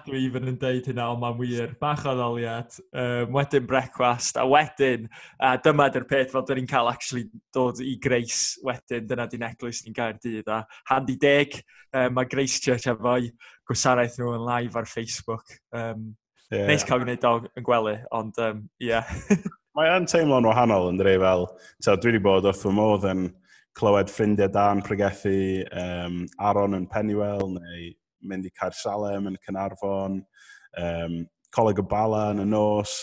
dwi 0.06 0.20
even 0.24 0.48
yn 0.50 0.58
deud 0.58 0.88
hynna, 0.90 1.10
ond 1.14 1.22
mae'n 1.22 1.38
wir. 1.38 1.74
Bach 1.82 2.06
o 2.10 2.14
ddoliad, 2.18 2.74
um, 2.98 3.36
wedyn 3.36 3.68
brecwast, 3.70 4.40
a 4.42 4.46
wedyn, 4.50 5.06
a 5.46 5.52
dyma 5.62 5.90
dy'r 5.94 6.08
peth 6.10 6.34
fel 6.34 6.46
dyn 6.48 6.62
ni'n 6.62 6.70
cael 6.70 6.90
actually 6.90 7.28
dod 7.54 7.82
i 7.86 7.96
Grace 8.02 8.58
wedyn, 8.66 9.06
dyna 9.10 9.28
di'n 9.30 9.46
eglwys 9.46 9.84
ni'n 9.86 9.98
gael 9.98 10.18
dydd, 10.24 10.50
a 10.50 10.64
handi 10.90 11.20
deg, 11.22 11.60
um, 11.94 12.16
mae 12.18 12.32
Grace 12.32 12.58
Church 12.64 12.90
efo'i 12.90 13.30
gwasaraeth 13.70 14.18
nhw 14.18 14.34
yn 14.40 14.48
live 14.48 14.82
ar 14.82 14.90
Facebook. 14.90 15.60
Um, 15.76 16.10
yeah. 16.50 16.66
Neis 16.72 16.88
cael 16.88 17.04
gwneud 17.04 17.30
o 17.30 17.36
yn 17.46 17.68
gwely, 17.68 18.00
ond 18.16 18.42
ie. 18.42 18.50
um, 18.50 18.66
yeah. 18.90 19.14
Mae 19.78 19.94
yn 20.00 20.10
teimlo'n 20.10 20.50
wahanol 20.50 20.90
yn 20.90 20.98
dweud 20.98 21.22
fel, 21.22 21.46
so 21.78 21.94
dwi 21.94 22.16
wedi 22.16 22.26
bod 22.26 22.50
wrth 22.50 22.66
fy 22.66 22.74
modd 22.74 23.06
yn 23.12 23.28
clywed 23.78 24.10
ffrindiau 24.12 24.50
dan 24.52 24.82
pregethu 24.84 25.62
um, 25.78 26.24
Aron 26.42 26.76
yn 26.76 26.90
Pennywell 26.90 27.46
neu 27.54 27.92
mynd 28.22 28.48
i 28.48 28.54
Caersalem 28.56 29.30
yn 29.32 29.38
Cynarfon, 29.46 30.20
um, 30.80 31.20
Coleg 31.56 31.82
y 31.82 31.86
Bala 31.90 32.30
yn 32.34 32.44
y 32.44 32.48
nos. 32.50 32.96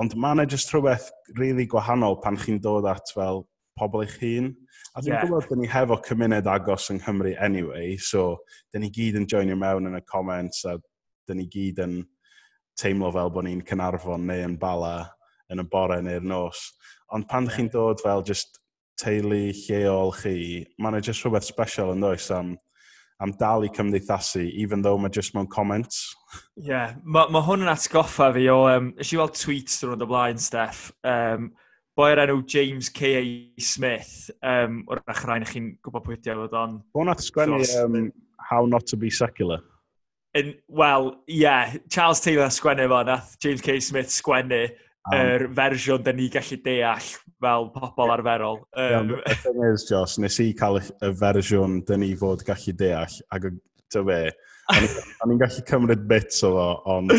Ond 0.00 0.16
mae 0.18 0.34
yna 0.34 0.46
jyst 0.50 0.72
rhywbeth 0.74 1.10
really 1.38 1.68
gwahanol 1.70 2.18
pan 2.22 2.38
chi'n 2.40 2.58
dod 2.62 2.88
at 2.90 3.12
fel 3.14 3.44
pobl 3.78 4.02
eich 4.02 4.16
hun. 4.22 4.50
A 4.94 5.02
dwi'n 5.02 5.14
yeah. 5.14 5.22
gwybod, 5.26 5.46
dyn 5.50 5.62
ni 5.62 5.70
hefo 5.70 5.98
cymuned 6.06 6.48
agos 6.50 6.88
yng 6.90 7.00
Nghymru 7.02 7.34
anyway, 7.42 7.94
so 7.98 8.40
dyn 8.74 8.84
ni 8.84 8.90
gyd 8.94 9.20
yn 9.20 9.28
joinio 9.30 9.56
mewn 9.58 9.90
yn 9.90 9.98
y 9.98 10.02
comments 10.10 10.64
a 10.70 10.76
dyn 11.28 11.40
ni 11.42 11.46
gyd 11.50 11.80
yn 11.84 12.00
teimlo 12.78 13.12
fel 13.14 13.30
bod 13.34 13.46
ni'n 13.46 13.62
Cynarfon 13.66 14.26
neu 14.26 14.44
yn 14.48 14.58
Bala 14.58 14.96
yn 15.52 15.62
y 15.62 15.66
bore 15.70 16.00
neu'r 16.02 16.26
nos. 16.26 16.62
Ond 17.14 17.28
pan 17.30 17.48
yeah. 17.48 17.56
chi'n 17.56 17.72
dod 17.74 18.02
fel 18.02 18.22
just 18.26 18.60
teulu 19.00 19.48
lleol 19.64 20.14
chi, 20.14 20.36
mae 20.78 20.94
yna 20.94 21.02
jyst 21.02 21.24
rhywbeth 21.24 21.46
special 21.46 21.94
yn 21.94 22.02
does 22.02 22.30
am 22.34 22.54
am 23.22 23.32
dal 23.38 23.64
i 23.64 23.70
cymdeithasu, 23.72 24.42
even 24.52 24.82
though 24.82 24.98
mae 24.98 25.10
just 25.10 25.34
mewn 25.34 25.46
comments. 25.46 26.14
Ie, 26.58 26.68
yeah, 26.70 26.94
mae 27.04 27.30
ma 27.32 27.42
hwn 27.44 27.64
yn 27.64 27.72
atgoffa 27.72 28.30
fi 28.34 28.48
o, 28.52 28.64
um, 28.70 28.90
eisiau 28.98 29.22
weld 29.22 29.36
tweets 29.38 29.78
drwy'n 29.82 30.04
y 30.04 30.08
blaen, 30.10 30.40
Steph, 30.42 30.88
um, 31.06 31.52
boi 31.94 32.10
o'r 32.12 32.24
enw 32.24 32.40
James 32.50 32.90
K.A. 32.94 33.22
Smith, 33.62 34.30
um, 34.42 34.82
o'r 34.90 35.02
achrain, 35.14 35.46
chi'n 35.48 35.74
gwybod 35.84 36.06
pwy 36.06 36.18
ydi 36.18 36.34
oedd 36.34 36.58
o'n... 36.58 36.80
Bo'n 36.96 37.12
at 37.14 37.22
sgwennu 37.22 37.62
um, 37.84 38.10
How 38.50 38.66
Not 38.66 38.88
To 38.90 38.98
Be 39.00 39.12
Secular. 39.14 39.62
Wel, 40.34 41.12
ie, 41.30 41.44
yeah, 41.44 41.76
Charles 41.86 42.24
Taylor 42.24 42.50
sgwennu 42.50 42.88
fo, 42.90 43.04
nath 43.06 43.36
James 43.42 43.62
K. 43.62 43.78
Smith 43.78 44.10
sgwennu 44.10 44.64
yr 44.64 44.72
um, 45.12 45.20
er 45.20 45.46
fersiwn 45.54 46.04
da 46.04 46.14
ni 46.16 46.30
gallu 46.32 46.56
deall 46.64 47.08
fel 47.44 47.68
pobl 47.74 48.14
arferol. 48.14 48.58
Um, 48.72 49.10
yeah, 49.12 49.20
the 49.28 49.36
thing 49.42 49.62
is, 49.70 49.86
Josh, 49.88 50.18
nes 50.22 50.40
i 50.42 50.50
cael 50.58 50.80
y 50.80 51.12
fersiwn 51.20 51.82
dyn 51.88 52.02
ni 52.04 52.14
fod 52.18 52.44
gallu 52.46 52.74
deall, 52.80 53.20
ac 53.34 53.48
dy 53.50 54.04
fe, 54.10 54.20
o'n 54.74 55.34
i'n 55.34 55.42
gallu 55.42 55.66
cymryd 55.70 56.08
bits 56.10 56.42
o 56.46 56.54
fo, 56.56 56.68
ond... 56.96 57.14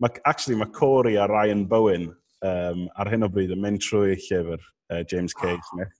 Ma, 0.00 0.08
actually, 0.24 0.56
mae 0.56 0.72
Corey 0.72 1.18
a 1.20 1.26
Ryan 1.28 1.66
Bowen 1.68 2.06
um, 2.40 2.86
ar 2.96 3.10
hyn 3.12 3.26
o 3.26 3.28
bryd 3.28 3.50
yn 3.52 3.60
mynd 3.60 3.82
trwy 3.84 4.14
llyfr 4.16 4.56
uh, 4.56 5.02
James 5.10 5.34
K. 5.36 5.50
Ah. 5.52 5.66
Smith. 5.68 5.96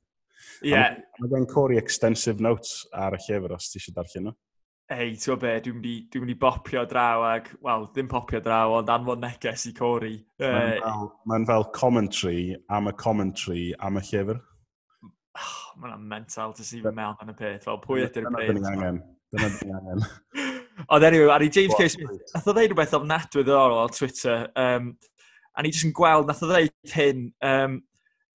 Ie. 0.65 0.71
Yeah. 0.73 0.97
Mae 1.21 1.33
gen 1.35 1.45
Corey 1.51 1.81
extensive 1.81 2.41
notes 2.41 2.87
ar 2.97 3.17
y 3.19 3.21
llyfr 3.27 3.59
os 3.59 3.69
ti 3.69 3.81
eisiau 3.81 3.99
darllen 3.99 4.31
nhw 4.31 4.37
hei, 4.91 5.15
ti'n 5.19 5.39
be, 5.39 5.53
dwi'n 5.63 5.77
mynd, 5.77 5.87
i, 5.87 5.95
dwi 6.11 6.23
mynd 6.25 6.33
i 6.35 6.37
bopio 6.41 6.83
draw 6.91 7.23
ag, 7.29 7.49
wel, 7.65 7.87
ddim 7.95 8.09
popio 8.11 8.41
draw, 8.43 8.75
ond 8.81 8.91
anfon 8.91 9.23
neges 9.23 9.69
i 9.71 9.75
Cori. 9.77 10.17
Mae'n 10.43 10.81
fel, 10.83 11.05
ma 11.31 11.39
fel 11.47 11.67
commentary 11.77 12.57
am 12.75 12.91
y 12.91 12.95
commentary 12.99 13.67
am 13.79 14.01
y 14.01 14.07
llyfr. 14.11 14.41
Oh, 15.41 15.79
Mae'n 15.79 16.03
mental 16.11 16.53
to 16.53 16.65
see 16.67 16.81
fy 16.83 16.91
mewn 16.93 17.21
yn 17.23 17.31
y 17.31 17.35
peth, 17.39 17.63
fel 17.63 17.79
pwy 17.81 18.03
ydy'r 18.03 18.27
peth? 18.35 18.49
Dyna 18.51 18.59
ni 18.59 18.67
angen. 18.75 18.97
Dyna 19.31 19.51
dyn 19.55 19.77
angen. 19.79 20.03
Ond 20.97 21.07
anyway, 21.07 21.31
ar 21.31 21.45
i 21.47 21.49
James 21.55 21.77
K. 21.79 21.87
Smith, 21.93 22.33
nath 22.35 22.49
o 22.51 22.55
ddeud 22.57 22.73
rhywbeth 22.73 22.97
ofnadwy 22.99 23.45
ddorol 23.47 23.85
o 23.85 23.87
Twitter, 23.95 24.49
um, 24.59 24.91
a 25.55 25.63
ni 25.63 25.71
jyst 25.71 25.87
yn 25.87 25.95
gweld, 25.97 26.27
nath 26.29 26.43
o 26.43 26.51
ddeud 26.51 26.97
hyn, 26.97 27.23
um, 27.47 27.79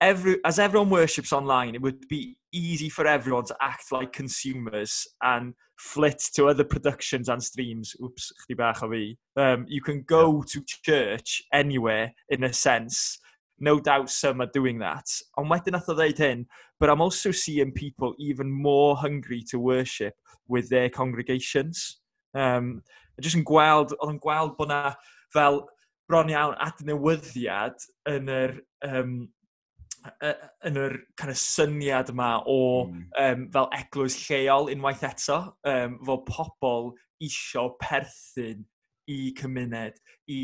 every, 0.00 0.38
as 0.48 0.58
everyone 0.58 0.90
worships 0.90 1.36
online, 1.36 1.76
it 1.76 1.82
would 1.84 2.08
be 2.08 2.35
easy 2.52 2.88
for 2.88 3.06
everyone 3.06 3.44
to 3.46 3.56
act 3.60 3.92
like 3.92 4.12
consumers 4.12 5.06
and 5.22 5.54
flit 5.78 6.22
to 6.34 6.48
other 6.48 6.64
productions 6.64 7.28
and 7.28 7.42
streams. 7.42 7.94
Oops, 8.02 8.32
chdi 8.42 8.56
bach 8.56 8.82
o 8.82 8.90
fi. 8.90 9.16
Um, 9.36 9.66
you 9.68 9.82
can 9.82 10.02
go 10.02 10.42
to 10.42 10.62
church 10.84 11.42
anywhere, 11.52 12.12
in 12.28 12.44
a 12.44 12.52
sense. 12.52 13.18
No 13.58 13.80
doubt 13.80 14.10
some 14.10 14.40
are 14.40 14.50
doing 14.52 14.78
that. 14.80 15.06
Ond 15.38 15.50
wedyn 15.50 15.76
nath 15.76 15.88
o 15.88 15.96
ddeud 15.96 16.18
hyn, 16.20 16.46
but 16.80 16.90
I'm 16.90 17.00
also 17.00 17.30
seeing 17.30 17.72
people 17.72 18.14
even 18.18 18.50
more 18.50 18.96
hungry 18.96 19.42
to 19.50 19.58
worship 19.58 20.14
with 20.48 20.68
their 20.68 20.90
congregations. 20.90 22.00
Um, 22.34 22.82
just 23.20 23.36
yn 23.38 23.46
gweld, 23.48 23.94
oedd 23.96 24.12
yn 24.12 24.20
gweld 24.20 24.56
bod 24.58 24.68
na 24.68 24.80
fel 25.32 25.62
bron 26.06 26.30
iawn 26.30 26.56
adnewyddiad 26.62 27.80
yn 28.12 28.28
yr 28.30 28.58
um, 28.86 29.16
uh, 30.24 30.48
yn 30.68 30.78
yr 30.80 30.96
kind 31.18 31.32
of 31.32 31.40
syniad 31.40 32.12
yma 32.12 32.30
o 32.46 32.60
mm. 32.86 33.02
um, 33.22 33.44
fel 33.54 33.68
eglwys 33.78 34.16
lleol 34.26 34.70
unwaith 34.72 35.04
eto, 35.08 35.40
um, 35.68 35.98
fod 36.06 36.24
pobl 36.28 36.92
isio 37.22 37.68
perthyn 37.80 38.64
i 39.10 39.32
cymuned, 39.38 39.98
i 40.32 40.40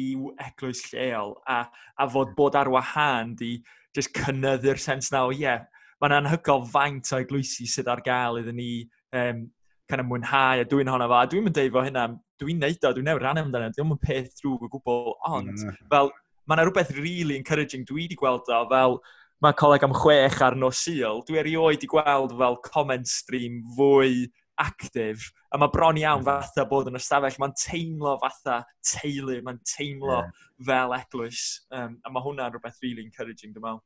eglwys 0.46 0.84
lleol, 0.92 1.34
a, 1.50 1.64
a 1.98 2.06
fod 2.06 2.30
hmm. 2.30 2.36
bod 2.38 2.56
ar 2.56 2.70
wahân 2.70 3.32
di 3.38 3.56
just 3.96 4.14
cynnyddu'r 4.14 4.78
sens 4.78 5.10
na 5.12 5.24
o, 5.26 5.32
ie, 5.34 5.42
yeah, 5.42 5.64
mae'n 6.02 6.14
anhygol 6.20 6.62
faint 6.70 7.10
o 7.14 7.18
eglwysi 7.22 7.66
sydd 7.70 7.90
ar 7.90 8.02
gael 8.06 8.40
iddyn 8.40 8.58
ni 8.58 8.70
um, 9.18 9.44
kind 9.90 10.02
of 10.02 10.08
mwynhau 10.08 10.62
a 10.62 10.66
dwi'n 10.68 10.90
honno 10.90 11.08
fo. 11.10 11.18
A 11.18 11.28
dwi'n 11.30 11.46
mynd 11.46 11.58
deud 11.58 11.74
fo 11.74 11.84
hynna, 11.86 12.06
dwi'n 12.42 12.62
neud 12.62 12.86
o, 12.88 12.92
dwi'n 12.96 13.08
newid 13.10 13.22
rhan 13.22 13.42
amdano, 13.42 13.70
dwi'n 13.76 13.90
mynd 13.90 14.02
peth 14.02 14.32
drwg 14.40 14.66
o 14.66 14.70
gwbl, 14.72 15.12
ond 15.28 15.52
mm. 15.52 15.82
fel, 15.92 16.10
mae 16.46 16.58
yna 16.58 16.66
rhywbeth 16.66 16.94
really 16.98 17.38
encouraging 17.38 17.84
dwi 17.88 18.06
wedi 18.06 18.18
gweld 18.18 18.50
o 18.50 18.62
fel 18.72 18.98
mae 19.42 19.56
coleg 19.58 19.82
am 19.82 19.94
chwech 19.96 20.38
ar 20.44 20.54
nos 20.54 20.84
nosil, 20.86 21.22
dwi 21.26 21.40
erioed 21.40 21.82
i 21.82 21.90
gweld 21.90 22.36
fel 22.38 22.58
comment 22.62 23.08
stream 23.10 23.58
fwy 23.76 24.28
actif, 24.62 25.30
a 25.50 25.58
mae 25.58 25.72
bron 25.72 25.98
iawn 25.98 26.20
hmm. 26.20 26.28
fatha 26.28 26.64
bod 26.70 26.90
yn 26.90 26.98
ystafell, 26.98 27.38
mae'n 27.42 27.54
teimlo 27.58 28.14
fatha 28.22 28.60
teulu, 28.86 29.40
mae'n 29.42 29.58
teimlo 29.66 30.20
yeah. 30.20 30.44
fel 30.68 30.94
eglwys, 30.96 31.46
um, 31.74 31.96
a 32.04 32.12
mae 32.12 32.24
hwnna'n 32.26 32.54
rhywbeth 32.54 32.78
really 32.84 33.02
encouraging, 33.06 33.54
dwi'n 33.56 33.66
meddwl. 33.66 33.82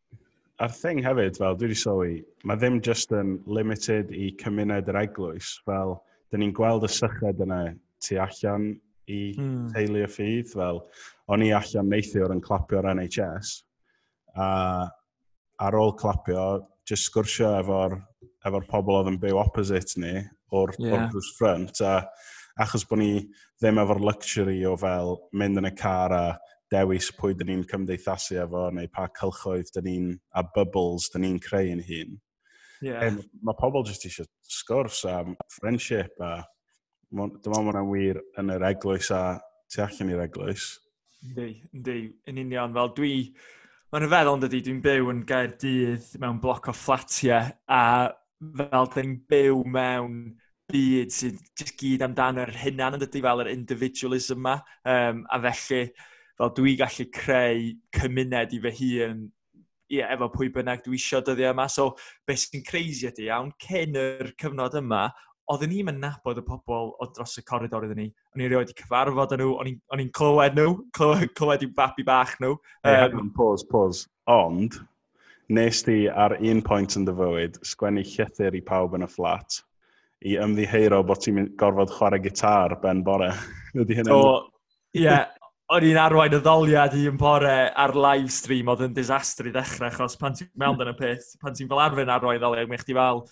A'r 0.64 0.72
thing 0.72 1.00
hefyd, 1.04 1.38
fel 1.40 1.56
dwi 1.56 1.70
wedi 1.70 1.78
sylwi, 1.80 2.12
mae 2.48 2.60
ddim 2.60 2.78
just 2.84 3.12
yn 3.16 3.36
limited 3.48 4.12
i 4.12 4.30
cymuned 4.42 4.92
yr 4.92 5.00
eglwys, 5.02 5.54
fel 5.68 5.96
dyn 6.32 6.44
ni'n 6.44 6.54
gweld 6.56 6.84
y 6.84 6.92
syched 6.92 7.42
yna 7.44 7.62
tu 8.04 8.20
allan 8.20 8.70
i 9.08 9.20
mm. 9.38 9.72
teulu 9.72 10.04
y 10.04 10.10
ffydd, 10.10 10.52
fel 10.52 10.82
o'n 11.32 11.44
i 11.44 11.52
allan 11.56 11.92
neithiwr 11.92 12.34
yn 12.34 12.44
clapio'r 12.44 12.88
NHS, 12.92 13.56
a 14.36 14.48
ar 15.62 15.76
ôl 15.78 15.94
clapio, 15.98 16.46
just 16.88 17.08
sgwrsio 17.08 17.52
efo'r 17.60 17.98
efo 18.46 18.62
pobl 18.70 19.00
oedd 19.00 19.12
yn 19.12 19.20
byw 19.22 19.40
opposite 19.42 20.00
ni 20.00 20.14
o'r 20.54 20.72
yeah. 20.78 21.08
drws 21.10 21.32
ffrant, 21.36 21.80
a 21.82 22.04
achos 22.62 22.86
bod 22.88 23.02
ni 23.02 23.10
ddim 23.60 23.80
efo'r 23.82 24.02
luxury 24.04 24.60
o 24.68 24.76
fel 24.80 25.16
mynd 25.36 25.60
yn 25.62 25.70
y 25.70 25.72
car 25.76 26.14
a 26.14 26.26
dewis 26.72 27.08
pwy 27.18 27.34
dyn 27.38 27.50
ni'n 27.52 27.66
cymdeithasu 27.70 28.40
efo, 28.42 28.68
neu 28.74 28.90
pa 28.92 29.08
cylchoedd 29.18 29.72
dyn 29.76 29.88
ni'n, 29.88 30.08
a 30.34 30.42
bubbles 30.54 31.10
dyn 31.12 31.26
ni'n 31.26 31.42
creu 31.42 31.72
yn 31.74 31.82
hun. 31.86 32.16
Yeah. 32.84 33.18
Mae 33.42 33.56
pobl 33.58 33.86
jyst 33.88 34.06
eisiau 34.08 34.28
sgwrs 34.52 35.04
a 35.08 35.20
friendship 35.54 36.18
a 36.20 36.40
dyma 37.10 37.62
mae'n 37.64 37.86
wir 37.88 38.20
yn 38.40 38.52
yr 38.52 38.66
eglwys 38.72 39.12
a 39.14 39.38
tu 39.72 39.82
allan 39.84 40.12
i'r 40.12 40.24
eglwys. 40.26 40.74
Yndi, 41.26 41.48
yndi, 41.74 42.00
yn 42.28 42.42
union. 42.42 42.74
Fel 42.76 42.92
dwi, 42.98 43.14
Mae'n 43.96 44.10
rhyfeddol 44.10 44.34
yn 44.36 44.40
dydy, 44.42 44.58
dwi'n 44.60 44.80
byw 44.84 45.06
yn 45.08 45.20
gair 45.24 45.54
dydd 45.56 46.08
mewn 46.20 46.36
bloc 46.42 46.66
o 46.68 46.72
fflatiau 46.76 47.46
a 47.72 47.84
fel 48.58 48.90
dyn 48.92 49.06
ni'n 49.06 49.14
byw 49.32 49.62
mewn 49.72 50.18
byd 50.68 51.14
sydd 51.16 51.38
jyst 51.56 51.78
gyd 51.80 52.04
amdano 52.04 52.42
yr 52.44 52.52
hynna'n 52.60 52.98
yn 52.98 53.00
dydy 53.00 53.22
fel 53.24 53.40
yr 53.46 53.48
individualism 53.54 54.42
yma. 54.42 54.58
Um, 54.84 55.22
a 55.32 55.38
felly, 55.46 55.80
fel 56.36 56.52
dwi 56.58 56.74
gallu 56.82 57.06
creu 57.16 57.70
cymuned 57.96 58.52
i 58.52 58.60
fy 58.66 58.74
hun 58.82 59.24
yeah, 59.88 60.12
efo 60.12 60.28
pwy 60.34 60.52
bynnag 60.52 60.84
dwi 60.84 61.00
eisiau 61.00 61.24
dyddiau 61.24 61.56
yma. 61.56 61.64
So, 61.72 61.94
beth 62.28 62.44
sy'n 62.44 62.68
crazy 62.68 63.08
ydy 63.08 63.30
iawn, 63.30 63.54
cyn 63.64 63.96
yr 64.02 64.34
cyfnod 64.36 64.76
yma, 64.82 65.06
oedden 65.52 65.70
ni'n 65.70 65.86
mynd 65.88 66.02
nabod 66.02 66.40
y 66.40 66.44
pobl 66.46 66.90
o 66.98 67.08
dros 67.14 67.36
y 67.38 67.44
corridor 67.46 67.86
iddyn 67.86 68.00
ni. 68.02 68.08
O'n 68.34 68.42
i'n 68.42 68.50
rioed 68.52 68.72
i 68.72 68.76
cyfarfod 68.80 69.36
nhw, 69.38 69.52
o'n 69.62 70.02
i'n 70.02 70.12
clywed 70.16 70.58
nhw, 70.58 70.74
clywed, 70.96 71.32
clywed 71.38 71.64
i'w 71.66 71.72
babi 71.76 72.06
bach 72.06 72.34
nhw. 72.42 72.56
Um, 72.82 72.96
hey, 72.96 73.30
pause, 73.36 73.66
pause. 73.70 74.08
Ond, 74.32 74.80
nes 75.54 75.84
ti 75.86 76.00
ar 76.10 76.34
un 76.40 76.64
pwynt 76.66 76.98
yn 76.98 77.06
dy 77.06 77.14
fywyd, 77.20 77.60
sgwennu 77.66 78.02
llythyr 78.02 78.58
i 78.58 78.64
pawb 78.66 78.98
yn 78.98 79.06
y 79.06 79.10
fflat 79.12 79.60
i 80.26 80.36
ymddiheiro 80.42 81.02
bod 81.06 81.22
ti'n 81.22 81.52
gorfod 81.60 81.92
chwarae 81.94 82.22
gitar 82.24 82.78
ben 82.82 83.02
bore. 83.06 83.30
Ydy 83.76 84.00
hynny? 84.00 84.10
So, 84.10 84.48
ie, 84.96 85.04
yeah, 85.04 85.26
o'n 85.76 85.86
i'n 85.86 85.98
arwain 86.00 86.34
y 86.34 86.40
ddoliad 86.42 86.94
i 86.98 87.04
yn 87.10 87.18
bore 87.20 87.56
ar 87.68 87.94
live 87.94 88.32
stream 88.34 88.70
oedd 88.72 88.86
yn 88.88 88.96
disastru 88.96 89.52
ddechrau, 89.54 89.90
achos 89.90 90.16
pan 90.18 90.34
ti'n 90.34 90.50
mewn 90.58 90.82
yn 90.82 90.92
y 90.92 90.96
peth, 90.98 91.34
pan 91.42 91.54
ti'n 91.54 91.70
fel 91.70 91.82
arfer 91.84 92.04
yn 92.06 92.14
arwain 92.16 92.40
ddoliad, 92.42 92.70
mae'n 92.70 92.82
chdi 92.82 92.96
fel, 92.96 93.22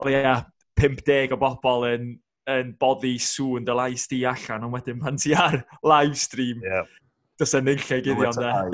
o 0.00 0.10
ie, 0.10 0.34
50 0.80 1.34
o 1.34 1.38
bobl 1.40 1.86
yn, 1.92 2.04
yn 2.50 2.74
boddi 2.80 3.14
sŵn 3.22 3.66
dy 3.66 3.74
lais 3.76 4.04
di 4.10 4.24
allan, 4.28 4.66
ond 4.66 4.76
wedyn 4.76 5.00
pan 5.02 5.18
ti 5.20 5.34
ar 5.38 5.62
live 5.86 6.18
stream, 6.18 6.58
yeah. 6.64 6.86
dys 7.40 7.54
yn 7.56 7.64
e 7.64 7.74
nillle 7.74 7.98
gyddion 8.04 8.40
da. 8.40 8.52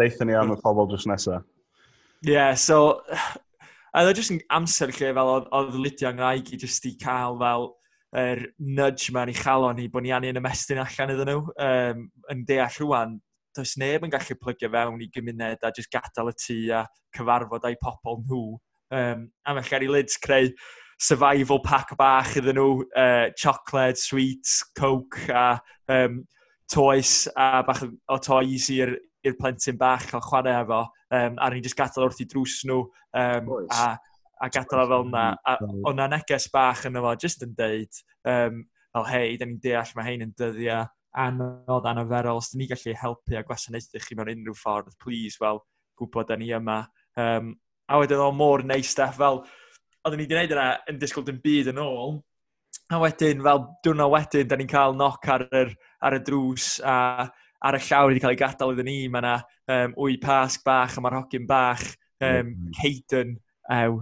Deithon 0.00 0.30
ni 0.30 0.36
am 0.36 0.54
y 0.54 0.56
pobl 0.62 0.88
drws 0.90 1.06
nesaf. 1.10 1.42
Ie, 1.42 2.32
Yeah, 2.32 2.54
so... 2.54 3.02
A 3.96 4.02
oedd 4.04 4.12
e 4.12 4.20
jyst 4.20 4.32
yn 4.34 4.42
amser 4.52 4.90
lle 4.92 5.08
fel 5.16 5.30
oedd 5.32 5.76
Lydia 5.80 6.10
rhaid 6.12 6.50
i 6.52 6.58
jyst 6.60 6.84
i 6.84 6.90
cael 7.00 7.38
fel 7.40 7.70
yr 8.16 8.42
er 8.42 8.50
nudge 8.60 9.12
ma'n 9.12 9.30
ei 9.32 9.36
chalon 9.36 9.78
ni 9.78 9.86
bod 9.92 10.04
ni 10.04 10.12
angen 10.12 10.40
ymestyn 10.40 10.80
allan 10.82 11.12
iddyn 11.14 11.30
nhw. 11.30 11.54
Um, 11.64 12.02
yn 12.32 12.42
deall 12.48 12.74
rhywun, 12.74 13.14
does 13.56 13.72
neb 13.80 14.04
yn 14.04 14.12
gallu 14.12 14.36
plygio 14.40 14.68
fewn 14.74 15.00
i 15.00 15.08
gymuned 15.14 15.64
a 15.64 15.72
jyst 15.78 15.92
gadael 15.92 16.32
y 16.32 16.34
tŷ 16.42 16.58
a 16.76 16.82
cyfarfod 17.16 17.64
â'i 17.70 17.78
pobl 17.80 18.20
nhw 18.26 18.42
Um, 18.90 19.30
a 19.44 19.54
mae 19.54 19.66
Gary 19.66 19.88
Lids 19.88 20.18
creu 20.22 20.52
survival 20.98 21.60
pack 21.60 21.96
bach 21.98 22.36
iddyn 22.38 22.56
nhw, 22.56 22.84
uh, 22.96 23.28
chocolate, 23.36 23.98
sweets, 24.00 24.62
coke 24.78 25.28
a 25.28 25.60
um, 25.92 26.22
toes 26.72 27.26
a 27.36 27.62
bach 27.66 27.82
o 27.84 28.18
toys 28.22 28.70
i'r 28.72 28.96
plentyn 29.40 29.78
bach 29.78 30.06
cael 30.10 30.24
chwarae 30.24 30.54
efo, 30.62 30.84
um, 31.10 31.38
a 31.38 31.50
ni'n 31.50 31.64
just 31.66 31.78
gadael 31.78 32.06
wrth 32.06 32.22
i 32.22 32.28
drws 32.30 32.60
nhw, 32.68 32.84
um, 33.18 33.52
a, 33.74 33.88
a 34.42 34.50
gadael 34.52 34.84
o 34.84 34.88
fel 34.92 35.08
yna. 35.10 35.26
A 35.44 35.56
o'n 35.66 35.98
na 35.98 36.08
neges 36.14 36.48
bach 36.54 36.86
yn 36.88 36.98
efo, 37.00 37.14
just 37.20 37.44
yn 37.46 37.54
deud, 37.58 38.02
um, 38.28 38.62
fel 38.94 39.08
hei, 39.10 39.36
da 39.36 39.48
ni'n 39.48 39.60
deall 39.62 39.92
mae 39.98 40.12
hein 40.12 40.24
yn 40.28 40.36
dyddiau 40.38 40.86
anodd 41.16 41.88
anaferol, 41.88 42.40
os 42.40 42.52
da 42.52 42.60
ni 42.60 42.68
gallu 42.70 42.94
helpu 43.00 43.36
a 43.38 43.44
gwasanaethu 43.44 44.00
chi 44.04 44.16
mewn 44.16 44.32
unrhyw 44.34 44.56
ffordd, 44.56 44.96
please, 45.02 45.40
wel, 45.40 45.62
gwybod 45.98 46.28
da 46.28 46.36
ni 46.36 46.50
yma. 46.56 46.82
Um, 47.16 47.54
A 47.86 48.00
wedyn 48.02 48.22
o 48.22 48.30
mor 48.34 48.64
neis 48.66 48.90
stuff 48.90 49.18
fel, 49.20 49.42
oedden 50.02 50.18
ni 50.20 50.26
wedi 50.26 50.34
gwneud 50.34 50.54
yna 50.56 50.68
yn 50.90 51.00
disgwyl 51.02 51.26
dim 51.26 51.42
byd 51.42 51.72
yn 51.72 51.82
ôl. 51.82 52.18
A 52.94 53.00
wedyn, 53.02 53.42
fel 53.42 53.64
diwrnod 53.84 54.12
wedyn, 54.12 54.48
da 54.50 54.58
ni'n 54.58 54.70
cael 54.70 54.96
noc 54.98 55.26
ar, 55.32 55.46
yr, 55.54 55.74
ar 56.06 56.18
y 56.18 56.22
drws 56.26 56.76
a 56.86 56.96
ar 57.66 57.76
y 57.78 57.82
llawr 57.82 58.10
wedi 58.10 58.22
cael 58.22 58.34
ei 58.34 58.40
gadael 58.40 58.74
iddyn 58.74 58.88
ni. 58.88 58.96
Mae 59.10 59.22
yna 59.22 59.36
um, 59.74 59.94
wy 60.04 60.18
pasg 60.22 60.64
bach 60.66 60.96
a 60.96 61.02
mae'r 61.02 61.18
hogyn 61.20 61.46
bach, 61.48 61.84
um, 62.24 62.52
Caden, 62.76 63.36
ew, 63.76 64.00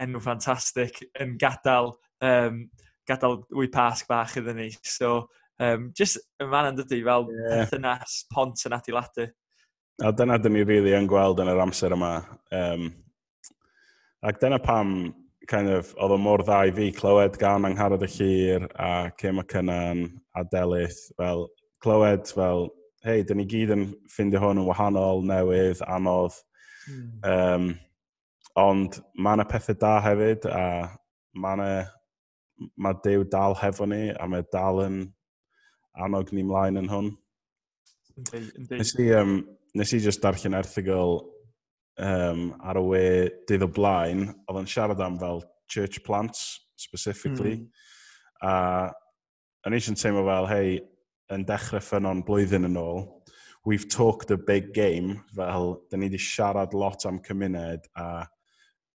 enw 0.00 0.22
ffantastig, 0.22 1.00
yn 1.22 1.36
gadael, 1.40 1.92
um, 2.24 2.62
gadael 3.08 3.40
wy 3.56 3.70
pasg 3.72 4.08
bach 4.10 4.36
iddyn 4.40 4.60
ni. 4.62 4.70
So, 4.86 5.26
um, 5.62 5.90
just 5.96 6.20
yn 6.42 6.52
fan 6.52 6.70
yn 6.72 6.78
dydy, 6.80 7.02
fel 7.06 7.28
yeah. 7.32 7.64
perthynas 7.64 8.20
pont 8.32 8.68
yn 8.68 8.78
adeiladu. 8.78 9.28
A 10.04 10.12
dyna 10.12 10.36
dyn 10.40 10.52
ni 10.52 10.62
rili 10.62 10.82
really 10.82 10.96
yn 10.96 11.08
gweld 11.08 11.40
yn 11.40 11.52
yr 11.52 11.62
amser 11.64 11.94
yma. 11.96 12.14
Um, 12.52 12.90
Ac 14.26 14.40
dyna 14.42 14.58
pam 14.58 15.14
kind 15.46 15.70
of, 15.70 15.92
oedd 16.02 16.16
o 16.16 16.18
mor 16.18 16.42
dda 16.42 16.64
i 16.66 16.72
fi 16.74 16.88
clywed 16.94 17.36
gan 17.38 17.66
Angharad 17.68 18.02
y 18.02 18.08
Llyr 18.10 18.64
a 18.74 19.12
Cema 19.20 19.44
Cynan 19.46 20.00
a 20.34 20.42
Delyth, 20.50 20.98
fel 21.20 21.44
clywed 21.84 22.26
fel, 22.34 22.66
hei, 23.06 23.22
dyn 23.22 23.38
ni 23.38 23.46
gyd 23.46 23.70
yn 23.76 23.84
ffindio 24.10 24.40
hwn 24.42 24.64
yn 24.64 24.66
wahanol, 24.66 25.22
newydd, 25.28 25.84
anodd. 25.86 26.34
Mm. 26.90 27.12
Um, 27.30 27.68
ond 28.58 28.98
mae 29.14 29.38
yna 29.38 29.46
pethau 29.46 29.78
da 29.78 29.92
hefyd 30.02 30.48
a 30.50 30.64
mae 31.36 31.60
yna 31.60 31.70
mae 32.80 32.98
Dyw 33.04 33.28
dal 33.30 33.54
hefo 33.60 33.86
ni 33.86 34.08
a 34.10 34.26
mae 34.26 34.42
dal 34.50 34.82
yn 34.88 34.98
annog 36.02 36.34
ni 36.34 36.42
mlaen 36.48 36.82
yn 36.82 36.90
hwn. 36.90 37.14
Yndi, 38.16 38.42
yndi. 38.58 38.82
Nes 38.82 38.94
i, 38.98 39.08
um, 39.20 39.38
nes 39.76 39.94
i 39.94 40.02
just 40.02 40.24
darllen 40.24 40.58
erthigol 40.58 41.20
um, 42.02 42.54
ar 42.60 42.80
y 42.80 42.84
we 42.84 43.04
dydd 43.48 43.64
o 43.66 43.70
blaen, 43.72 44.28
oedd 44.46 44.62
yn 44.62 44.70
siarad 44.70 45.02
am 45.04 45.18
fel 45.20 45.42
church 45.72 46.02
plants, 46.06 46.68
specifically. 46.76 47.56
Mm. 47.56 47.68
A 48.46 48.54
yn 49.66 49.76
eisiau 49.76 49.98
teimlo 49.98 50.24
fel, 50.28 50.48
hei, 50.50 50.78
yn 51.34 51.44
dechrau 51.46 51.82
ffynon 51.82 52.22
blwyddyn 52.26 52.68
yn 52.68 52.78
ôl, 52.80 53.06
we've 53.66 53.88
talked 53.90 54.30
a 54.30 54.38
big 54.38 54.72
game, 54.74 55.22
fel, 55.34 55.80
da 55.90 55.98
ni 55.98 56.06
wedi 56.06 56.20
siarad 56.22 56.74
lot 56.74 57.06
am 57.08 57.18
cymuned 57.26 57.88
a 57.98 58.26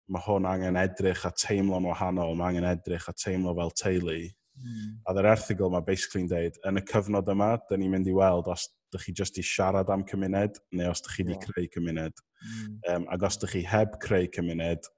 mae 0.09 0.25
hwn 0.25 0.49
angen 0.49 0.77
edrych 0.81 1.25
a 1.29 1.33
teimlo'n 1.37 1.87
wahanol, 1.89 2.35
mae 2.37 2.53
angen 2.53 2.69
edrych 2.69 3.09
a 3.09 3.15
teimlo 3.17 3.55
fel 3.57 3.73
teulu. 3.77 4.19
Mm. 4.59 4.99
A 5.07 5.15
dda'r 5.15 5.31
erthigol 5.35 5.73
mae 5.73 5.85
basically'n 5.87 6.29
dweud, 6.33 6.61
yn 6.69 6.81
y 6.81 6.85
cyfnod 6.89 7.33
yma, 7.33 7.55
da 7.69 7.79
ni'n 7.79 7.93
mynd 7.95 8.09
i 8.11 8.17
weld 8.17 8.49
os 8.53 8.67
ydych 8.89 9.09
chi 9.09 9.15
jyst 9.21 9.41
i 9.41 9.45
siarad 9.45 9.91
am 9.93 10.05
cymuned, 10.09 10.61
neu 10.73 10.91
os 10.91 11.03
ydych 11.03 11.17
chi 11.17 11.27
wedi 11.27 11.37
yeah. 11.37 11.45
creu 11.47 11.69
cymuned. 11.75 12.23
Mm. 12.45 12.79
Um, 12.95 13.09
ac 13.15 13.27
os 13.29 13.39
ydych 13.41 13.57
chi 13.57 13.65
heb 13.69 13.99
creu 14.03 14.29
cymuned, 14.35 14.89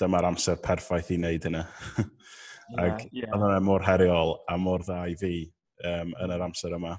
dyma'r 0.00 0.30
amser 0.30 0.60
perffaith 0.64 1.12
i 1.14 1.20
wneud 1.20 1.48
hynny. 1.48 1.64
ac 2.82 3.04
yeah, 3.12 3.26
yeah. 3.26 3.36
oedd 3.36 3.66
mor 3.66 3.84
heriol 3.86 4.34
a 4.50 4.56
mor 4.58 4.84
dda 4.84 5.04
i 5.10 5.14
fi 5.18 5.34
um, 5.84 6.14
yn 6.24 6.34
yr 6.34 6.46
amser 6.48 6.74
yma. 6.76 6.96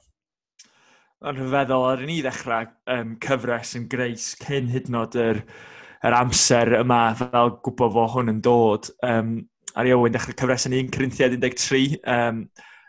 Yn 1.28 1.40
rhyfeddol, 1.40 1.88
ar 1.90 2.06
ni 2.06 2.20
ddechrau 2.22 2.70
um, 2.94 3.16
cyfres 3.24 3.74
yn 3.80 3.88
greis 3.90 4.32
cyn 4.44 4.70
hyd 4.70 4.92
yn 4.92 5.00
oed 5.00 5.18
yr, 5.18 5.44
yr 6.06 6.18
amser 6.20 6.76
yma 6.84 7.02
fel 7.18 7.56
gwybod 7.66 7.96
fo 7.96 8.08
hwn 8.14 8.36
yn 8.36 8.42
dod. 8.46 8.92
Um, 9.06 9.40
ar 9.78 9.90
i 9.90 9.94
Owen 9.96 10.14
dechrau 10.14 10.38
cyfres 10.38 10.68
yn 10.70 10.78
1 10.78 10.92
Corinthiad 10.94 11.38
13. 11.42 11.98
Um, 12.06 12.44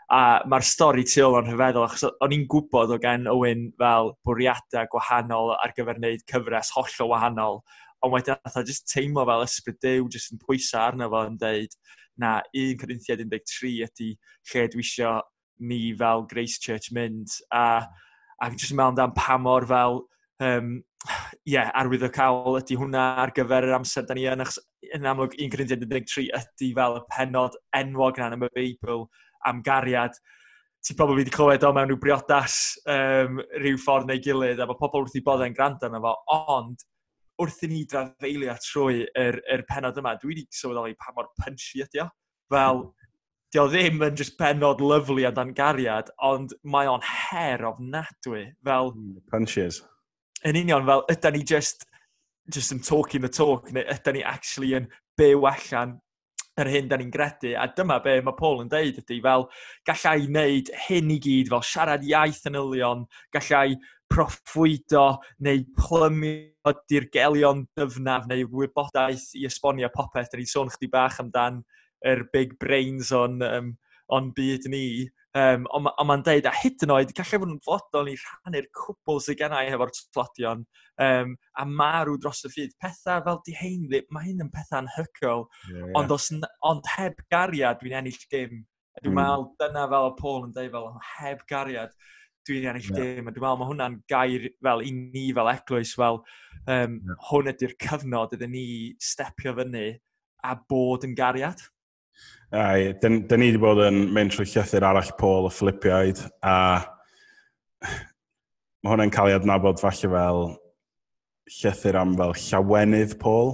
A 0.09 0.41
mae'r 0.49 0.65
stori 0.65 1.03
tu 1.05 1.21
ôl 1.21 1.37
yn 1.37 1.51
rhyfeddol, 1.51 1.85
achos 1.85 2.07
o'n 2.09 2.33
i'n 2.33 2.47
gwybod 2.49 2.95
o 2.95 2.97
gen 3.01 3.27
Owen 3.29 3.67
fel 3.77 4.15
bwriadau 4.25 4.89
gwahanol 4.89 5.53
ar 5.53 5.73
gyfer 5.77 5.99
wneud 6.01 6.23
cyfres 6.31 6.71
hollol 6.73 7.11
wahanol. 7.11 7.61
Ond 8.01 8.15
wedyn 8.15 8.39
atho, 8.47 8.63
jyst 8.65 8.87
teimlo 8.89 9.27
fel 9.29 9.45
ysbryd 9.45 9.77
dew, 9.85 10.07
jyst 10.09 10.33
yn 10.33 10.41
pwysau 10.41 10.81
arno 10.87 11.11
fo 11.13 11.21
yn 11.29 11.37
dweud, 11.37 11.77
na, 12.17 12.39
1 12.57 12.79
Corinthiad 12.81 13.21
13 13.21 13.85
ydy 13.85 14.09
lle 14.49 14.65
dwi 14.73 14.85
eisiau 14.87 15.21
ni 15.59 15.81
fel 15.99 16.25
Grace 16.31 16.57
Church 16.57 16.89
mynd. 16.95 17.37
A, 17.53 17.85
a 18.41 18.49
jyst 18.55 18.73
yn 18.73 18.79
meddwl 18.79 18.95
amdano 18.95 19.17
pa 19.19 19.37
mor 19.37 19.69
fel 19.69 20.01
um, 20.41 20.75
yeah, 21.45 21.69
arwyddocaol 21.77 22.57
ydy 22.63 22.81
hwnna 22.81 23.05
ar 23.27 23.37
gyfer 23.37 23.69
yr 23.69 23.77
amser 23.77 24.09
da 24.09 24.17
ni 24.17 24.25
yn, 24.31 24.41
achos 24.41 24.57
yn 24.95 25.05
amlwg 25.05 25.37
1 25.37 25.53
Corinthiad 25.53 25.85
13 25.85 26.33
ydy 26.33 26.73
fel 26.81 26.97
y 26.97 27.07
penod 27.13 27.61
enwog 27.77 28.17
na 28.17 28.33
yn 28.33 28.49
y 28.49 28.55
Beibl 28.57 29.05
am 29.47 29.63
gariad. 29.65 30.15
Ti'n 30.85 30.95
probably 30.95 31.23
wedi 31.23 31.33
clywed 31.35 31.65
o 31.67 31.73
mewn 31.75 31.91
rhyw 31.91 31.99
briodas 31.99 32.59
um, 32.87 33.41
rhyw 33.59 33.79
ffordd 33.83 34.07
neu 34.07 34.21
gilydd, 34.23 34.61
a 34.63 34.67
mae 34.67 34.79
pobl 34.79 35.03
wrth 35.03 35.17
i 35.19 35.23
bod 35.25 35.43
e'n 35.43 35.55
gwrando 35.57 35.89
yna 35.89 35.99
fo, 36.03 36.13
ond 36.35 36.85
wrth 37.39 37.65
i 37.67 37.69
ni 37.71 37.83
drafeilio 37.89 38.55
trwy 38.63 39.03
yr, 39.17 39.39
yr 39.51 39.65
penod 39.67 39.99
yma, 39.99 40.15
dwi 40.19 40.33
wedi 40.33 40.45
sylweddoli 40.55 40.95
pa 40.99 41.13
mor 41.15 41.29
punchy 41.39 41.83
ydi 41.83 42.03
o. 42.03 42.07
Fel, 42.51 42.81
di 43.51 43.61
o 43.61 43.67
ddim 43.69 44.03
yn 44.05 44.17
just 44.19 44.37
penod 44.39 44.81
lyflu 44.83 45.25
a 45.27 45.31
dan 45.35 45.53
gariad, 45.57 46.11
ond 46.25 46.55
mae 46.63 46.89
o'n 46.89 47.05
her 47.05 47.65
ofnadwy. 47.71 48.45
Fel... 48.65 48.93
Hmm, 48.95 49.21
punches. 49.31 49.81
Yn 50.47 50.59
union, 50.59 50.85
fel, 50.87 51.05
ydy 51.11 51.33
ni 51.35 51.45
just, 51.47 51.87
just 52.51 52.75
yn 52.75 52.83
talking 52.85 53.25
the 53.25 53.31
talk, 53.31 53.71
neu 53.75 53.83
ydy 53.95 54.15
ni 54.15 54.23
actually 54.23 54.75
yn 54.79 54.87
byw 55.19 55.47
allan 55.51 55.97
yr 56.63 56.71
hyn 56.71 56.89
da 56.89 56.97
ni'n 56.99 57.11
gredu. 57.13 57.53
A 57.57 57.67
dyma 57.75 57.99
be 58.03 58.17
mae 58.25 58.37
Paul 58.37 58.63
yn 58.63 58.71
deud 58.71 58.99
ydy, 59.01 59.19
fel 59.23 59.47
gallai 59.87 60.27
wneud 60.27 60.71
hyn 60.87 61.13
i 61.15 61.19
gyd, 61.23 61.51
fel 61.53 61.65
siarad 61.65 62.05
iaith 62.07 62.45
yn 62.49 62.59
ylion, 62.59 63.05
gallai 63.35 63.77
proffwydo 64.09 65.05
neu 65.45 65.61
plymio 65.77 66.73
dirgelion 66.89 67.67
dyfnaf 67.77 68.25
neu 68.29 68.47
wybodaeth 68.51 69.29
i 69.37 69.45
esbonio 69.49 69.91
popeth. 69.93 70.31
Da 70.31 70.39
ni'n 70.39 70.49
sôn 70.49 70.73
chdi 70.73 70.89
bach 70.91 71.19
amdan 71.21 71.61
yr 72.07 72.25
big 72.33 72.57
brains 72.61 73.13
o'n, 73.15 73.39
um, 73.45 73.73
on 74.09 74.33
byd 74.35 74.69
ni. 74.73 74.85
Um, 75.37 75.67
ond 75.77 75.91
on 76.01 76.07
mae'n 76.09 76.23
deud, 76.25 76.47
a 76.49 76.51
hyd 76.57 76.81
yn 76.85 76.93
oed, 76.95 77.11
gallai 77.13 77.37
fod 77.37 77.51
yn 77.53 77.59
fodol 77.65 78.07
i 78.09 78.15
rhannu'r 78.17 78.65
cwbl 78.73 79.19
sydd 79.21 79.37
gennau 79.37 79.67
efo'r 79.69 79.91
tlodion, 79.99 80.63
um, 81.05 81.35
a 81.61 81.65
marw 81.69 82.15
dros 82.17 82.41
y 82.47 82.49
ffyd. 82.49 82.73
Pethau 82.81 83.21
fel 83.27 83.41
di 83.45 83.53
hein, 83.59 83.85
mae 84.09 84.25
hyn 84.25 84.41
yn 84.45 84.49
pethau 84.55 84.79
anhygoel, 84.81 85.45
yeah, 85.69 85.83
yeah. 85.83 85.93
ond, 85.99 86.15
os, 86.15 86.31
ond 86.65 86.89
heb 86.95 87.21
gariad 87.29 87.77
dwi'n 87.83 87.99
ennill 88.01 88.21
dim. 88.33 88.63
Dwi'n 89.03 89.13
mm. 89.13 89.19
meddwl, 89.21 89.45
dyna 89.61 89.85
fel 89.93 90.09
y 90.09 90.15
Paul 90.17 90.47
yn 90.47 90.55
deud 90.57 90.73
fel, 90.73 90.89
heb 91.19 91.45
gariad 91.53 91.93
dwi'n 92.49 92.69
ennill 92.73 92.89
yeah. 92.89 92.97
dim. 92.97 93.29
A 93.29 93.35
dwi'n 93.35 93.45
meddwl, 93.45 93.61
mae 93.61 93.69
hwnna'n 93.69 94.01
gair 94.09 94.51
fel 94.65 94.85
i 94.87 94.95
ni 94.97 95.27
fel 95.37 95.53
eglwys, 95.53 95.93
fel 95.99 96.23
um, 96.23 96.97
yeah. 96.97 97.25
hwn 97.29 97.53
ydy'r 97.53 97.77
cyfnod 97.85 98.33
iddyn 98.33 98.55
ni 98.57 98.69
stepio 99.11 99.53
fyny 99.61 99.91
a 100.41 100.57
bod 100.73 101.05
yn 101.05 101.13
gariad. 101.13 101.61
Ai, 102.49 102.95
dyn, 103.01 103.21
dyn 103.29 103.43
ni 103.43 103.51
wedi 103.51 103.61
bod 103.61 103.79
yn 103.85 104.07
mynd 104.15 104.33
trwy 104.33 104.47
llythyr 104.49 104.85
arall 104.87 105.11
Paul 105.19 105.49
y 105.49 105.53
Philippiaid, 105.53 106.21
a 106.41 106.55
mae 107.85 108.93
hwnna'n 108.93 109.11
cael 109.13 109.29
ei 109.29 109.37
adnabod 109.37 109.81
falle 109.81 110.09
fel 110.09 110.41
llythyr 111.59 111.99
am 111.99 112.15
fel 112.17 112.33
llawenydd 112.41 113.19
Paul. 113.21 113.53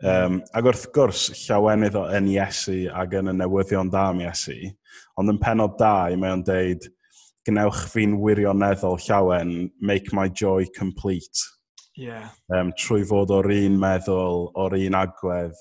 Um, 0.00 0.38
ac 0.56 0.70
wrth 0.70 0.86
gwrs, 0.96 1.26
llawenydd 1.42 1.98
o 2.00 2.06
yn 2.16 2.30
Iesu 2.32 2.78
ac 2.96 3.18
yn 3.20 3.28
y 3.34 3.34
newyddion 3.36 3.90
da 3.92 4.06
am 4.14 4.22
Iesu, 4.24 4.56
ond 5.20 5.32
yn 5.34 5.40
penod 5.42 5.76
da 5.80 6.08
i 6.08 6.16
mae 6.16 6.32
o'n 6.32 6.44
deud, 6.46 6.86
gnewch 7.44 7.82
fi'n 7.92 8.16
wirioneddol 8.22 8.96
llawen, 9.04 9.68
make 9.84 10.14
my 10.16 10.28
joy 10.28 10.64
complete. 10.76 11.44
Yeah. 12.00 12.30
Um, 12.48 12.72
trwy 12.80 13.04
fod 13.04 13.32
o'r 13.36 13.50
un 13.52 13.76
meddwl, 13.80 14.46
o'r 14.56 14.78
un 14.78 14.96
agwedd, 14.96 15.60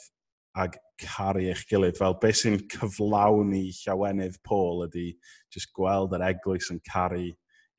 ag 0.60 0.78
caru 1.00 1.46
eich 1.48 1.66
gilydd. 1.70 1.98
Fel 2.00 2.18
beth 2.22 2.42
sy'n 2.42 2.60
cyflawni 2.74 3.70
llawenydd 3.82 4.40
Paul 4.46 4.86
ydy 4.88 5.12
just 5.54 5.72
gweld 5.76 6.16
yr 6.18 6.26
eglwys 6.30 6.70
yn 6.74 6.82
caru 6.90 7.26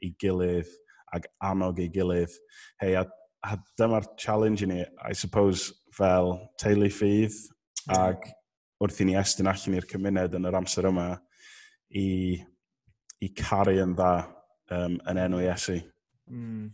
i 0.01 0.13
gilydd 0.23 0.71
ag 1.17 1.27
annog 1.45 1.81
ei 1.83 1.91
gilydd. 1.93 2.35
Hei, 2.81 2.95
a, 2.97 3.05
a 3.47 3.57
dyma'r 3.81 4.09
challenge 4.21 4.65
i 4.65 4.71
ni, 4.71 4.83
I 4.83 5.15
suppose, 5.17 5.73
fel 5.97 6.37
teulu 6.61 6.91
ffydd 6.95 7.37
ag 7.97 8.29
wrth 8.81 9.01
i 9.03 9.09
ni 9.09 9.17
estyn 9.21 9.51
allan 9.51 9.77
i'r 9.77 9.89
cymuned 9.91 10.37
yn 10.39 10.49
yr 10.49 10.57
amser 10.61 10.89
yma 10.89 11.09
i, 12.01 12.39
i 13.21 13.33
caru 13.37 13.77
yn 13.83 13.97
dda 13.99 14.13
um, 14.77 15.01
yn 15.11 15.25
enw 15.27 15.43
Iesu. 15.45 15.81
Mm. 16.31 16.71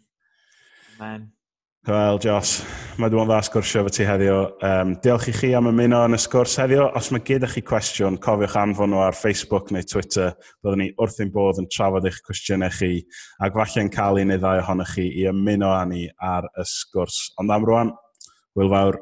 Amen. 0.97 1.33
Wel, 1.87 2.17
Jos, 2.19 2.65
mae 2.99 3.13
dwi'n 3.13 3.29
dda 3.29 3.37
sgwrsio 3.47 3.85
fo 3.87 3.91
ti 3.95 4.03
heddiw. 4.03 4.41
Um, 4.67 4.97
diolch 5.05 5.29
i 5.31 5.35
chi 5.37 5.53
am 5.55 5.69
ymuno 5.71 6.01
yn 6.09 6.17
y 6.17 6.19
sgwrs 6.19 6.57
heddiw. 6.59 6.89
Os 6.99 7.13
mae 7.15 7.23
gyda 7.29 7.47
chi 7.47 7.61
cwestiwn, 7.63 8.17
cofiwch 8.25 8.57
anfon 8.59 8.91
nhw 8.91 9.05
ar 9.05 9.15
Facebook 9.15 9.71
neu 9.71 9.87
Twitter. 9.87 10.33
Byddwn 10.67 10.83
ni 10.83 10.89
wrth 10.99 11.21
ein 11.23 11.31
bodd 11.31 11.61
yn 11.63 11.69
trafod 11.71 12.09
eich 12.11 12.19
cwestiynau 12.27 12.75
chi 12.75 12.89
ac 13.47 13.55
falle'n 13.55 13.93
cael 13.95 14.19
un 14.25 14.33
neu 14.33 14.43
ddau 14.43 14.65
ohonych 14.65 14.97
chi 14.97 15.07
i 15.21 15.29
ymuno 15.31 15.71
â 15.77 15.85
ni 15.87 16.03
ar 16.33 16.51
y 16.51 16.67
sgwrs. 16.73 17.21
Ond 17.39 17.55
am 17.55 17.71
rwan, 17.71 17.95
wyl 18.59 18.75
fawr. 18.75 18.99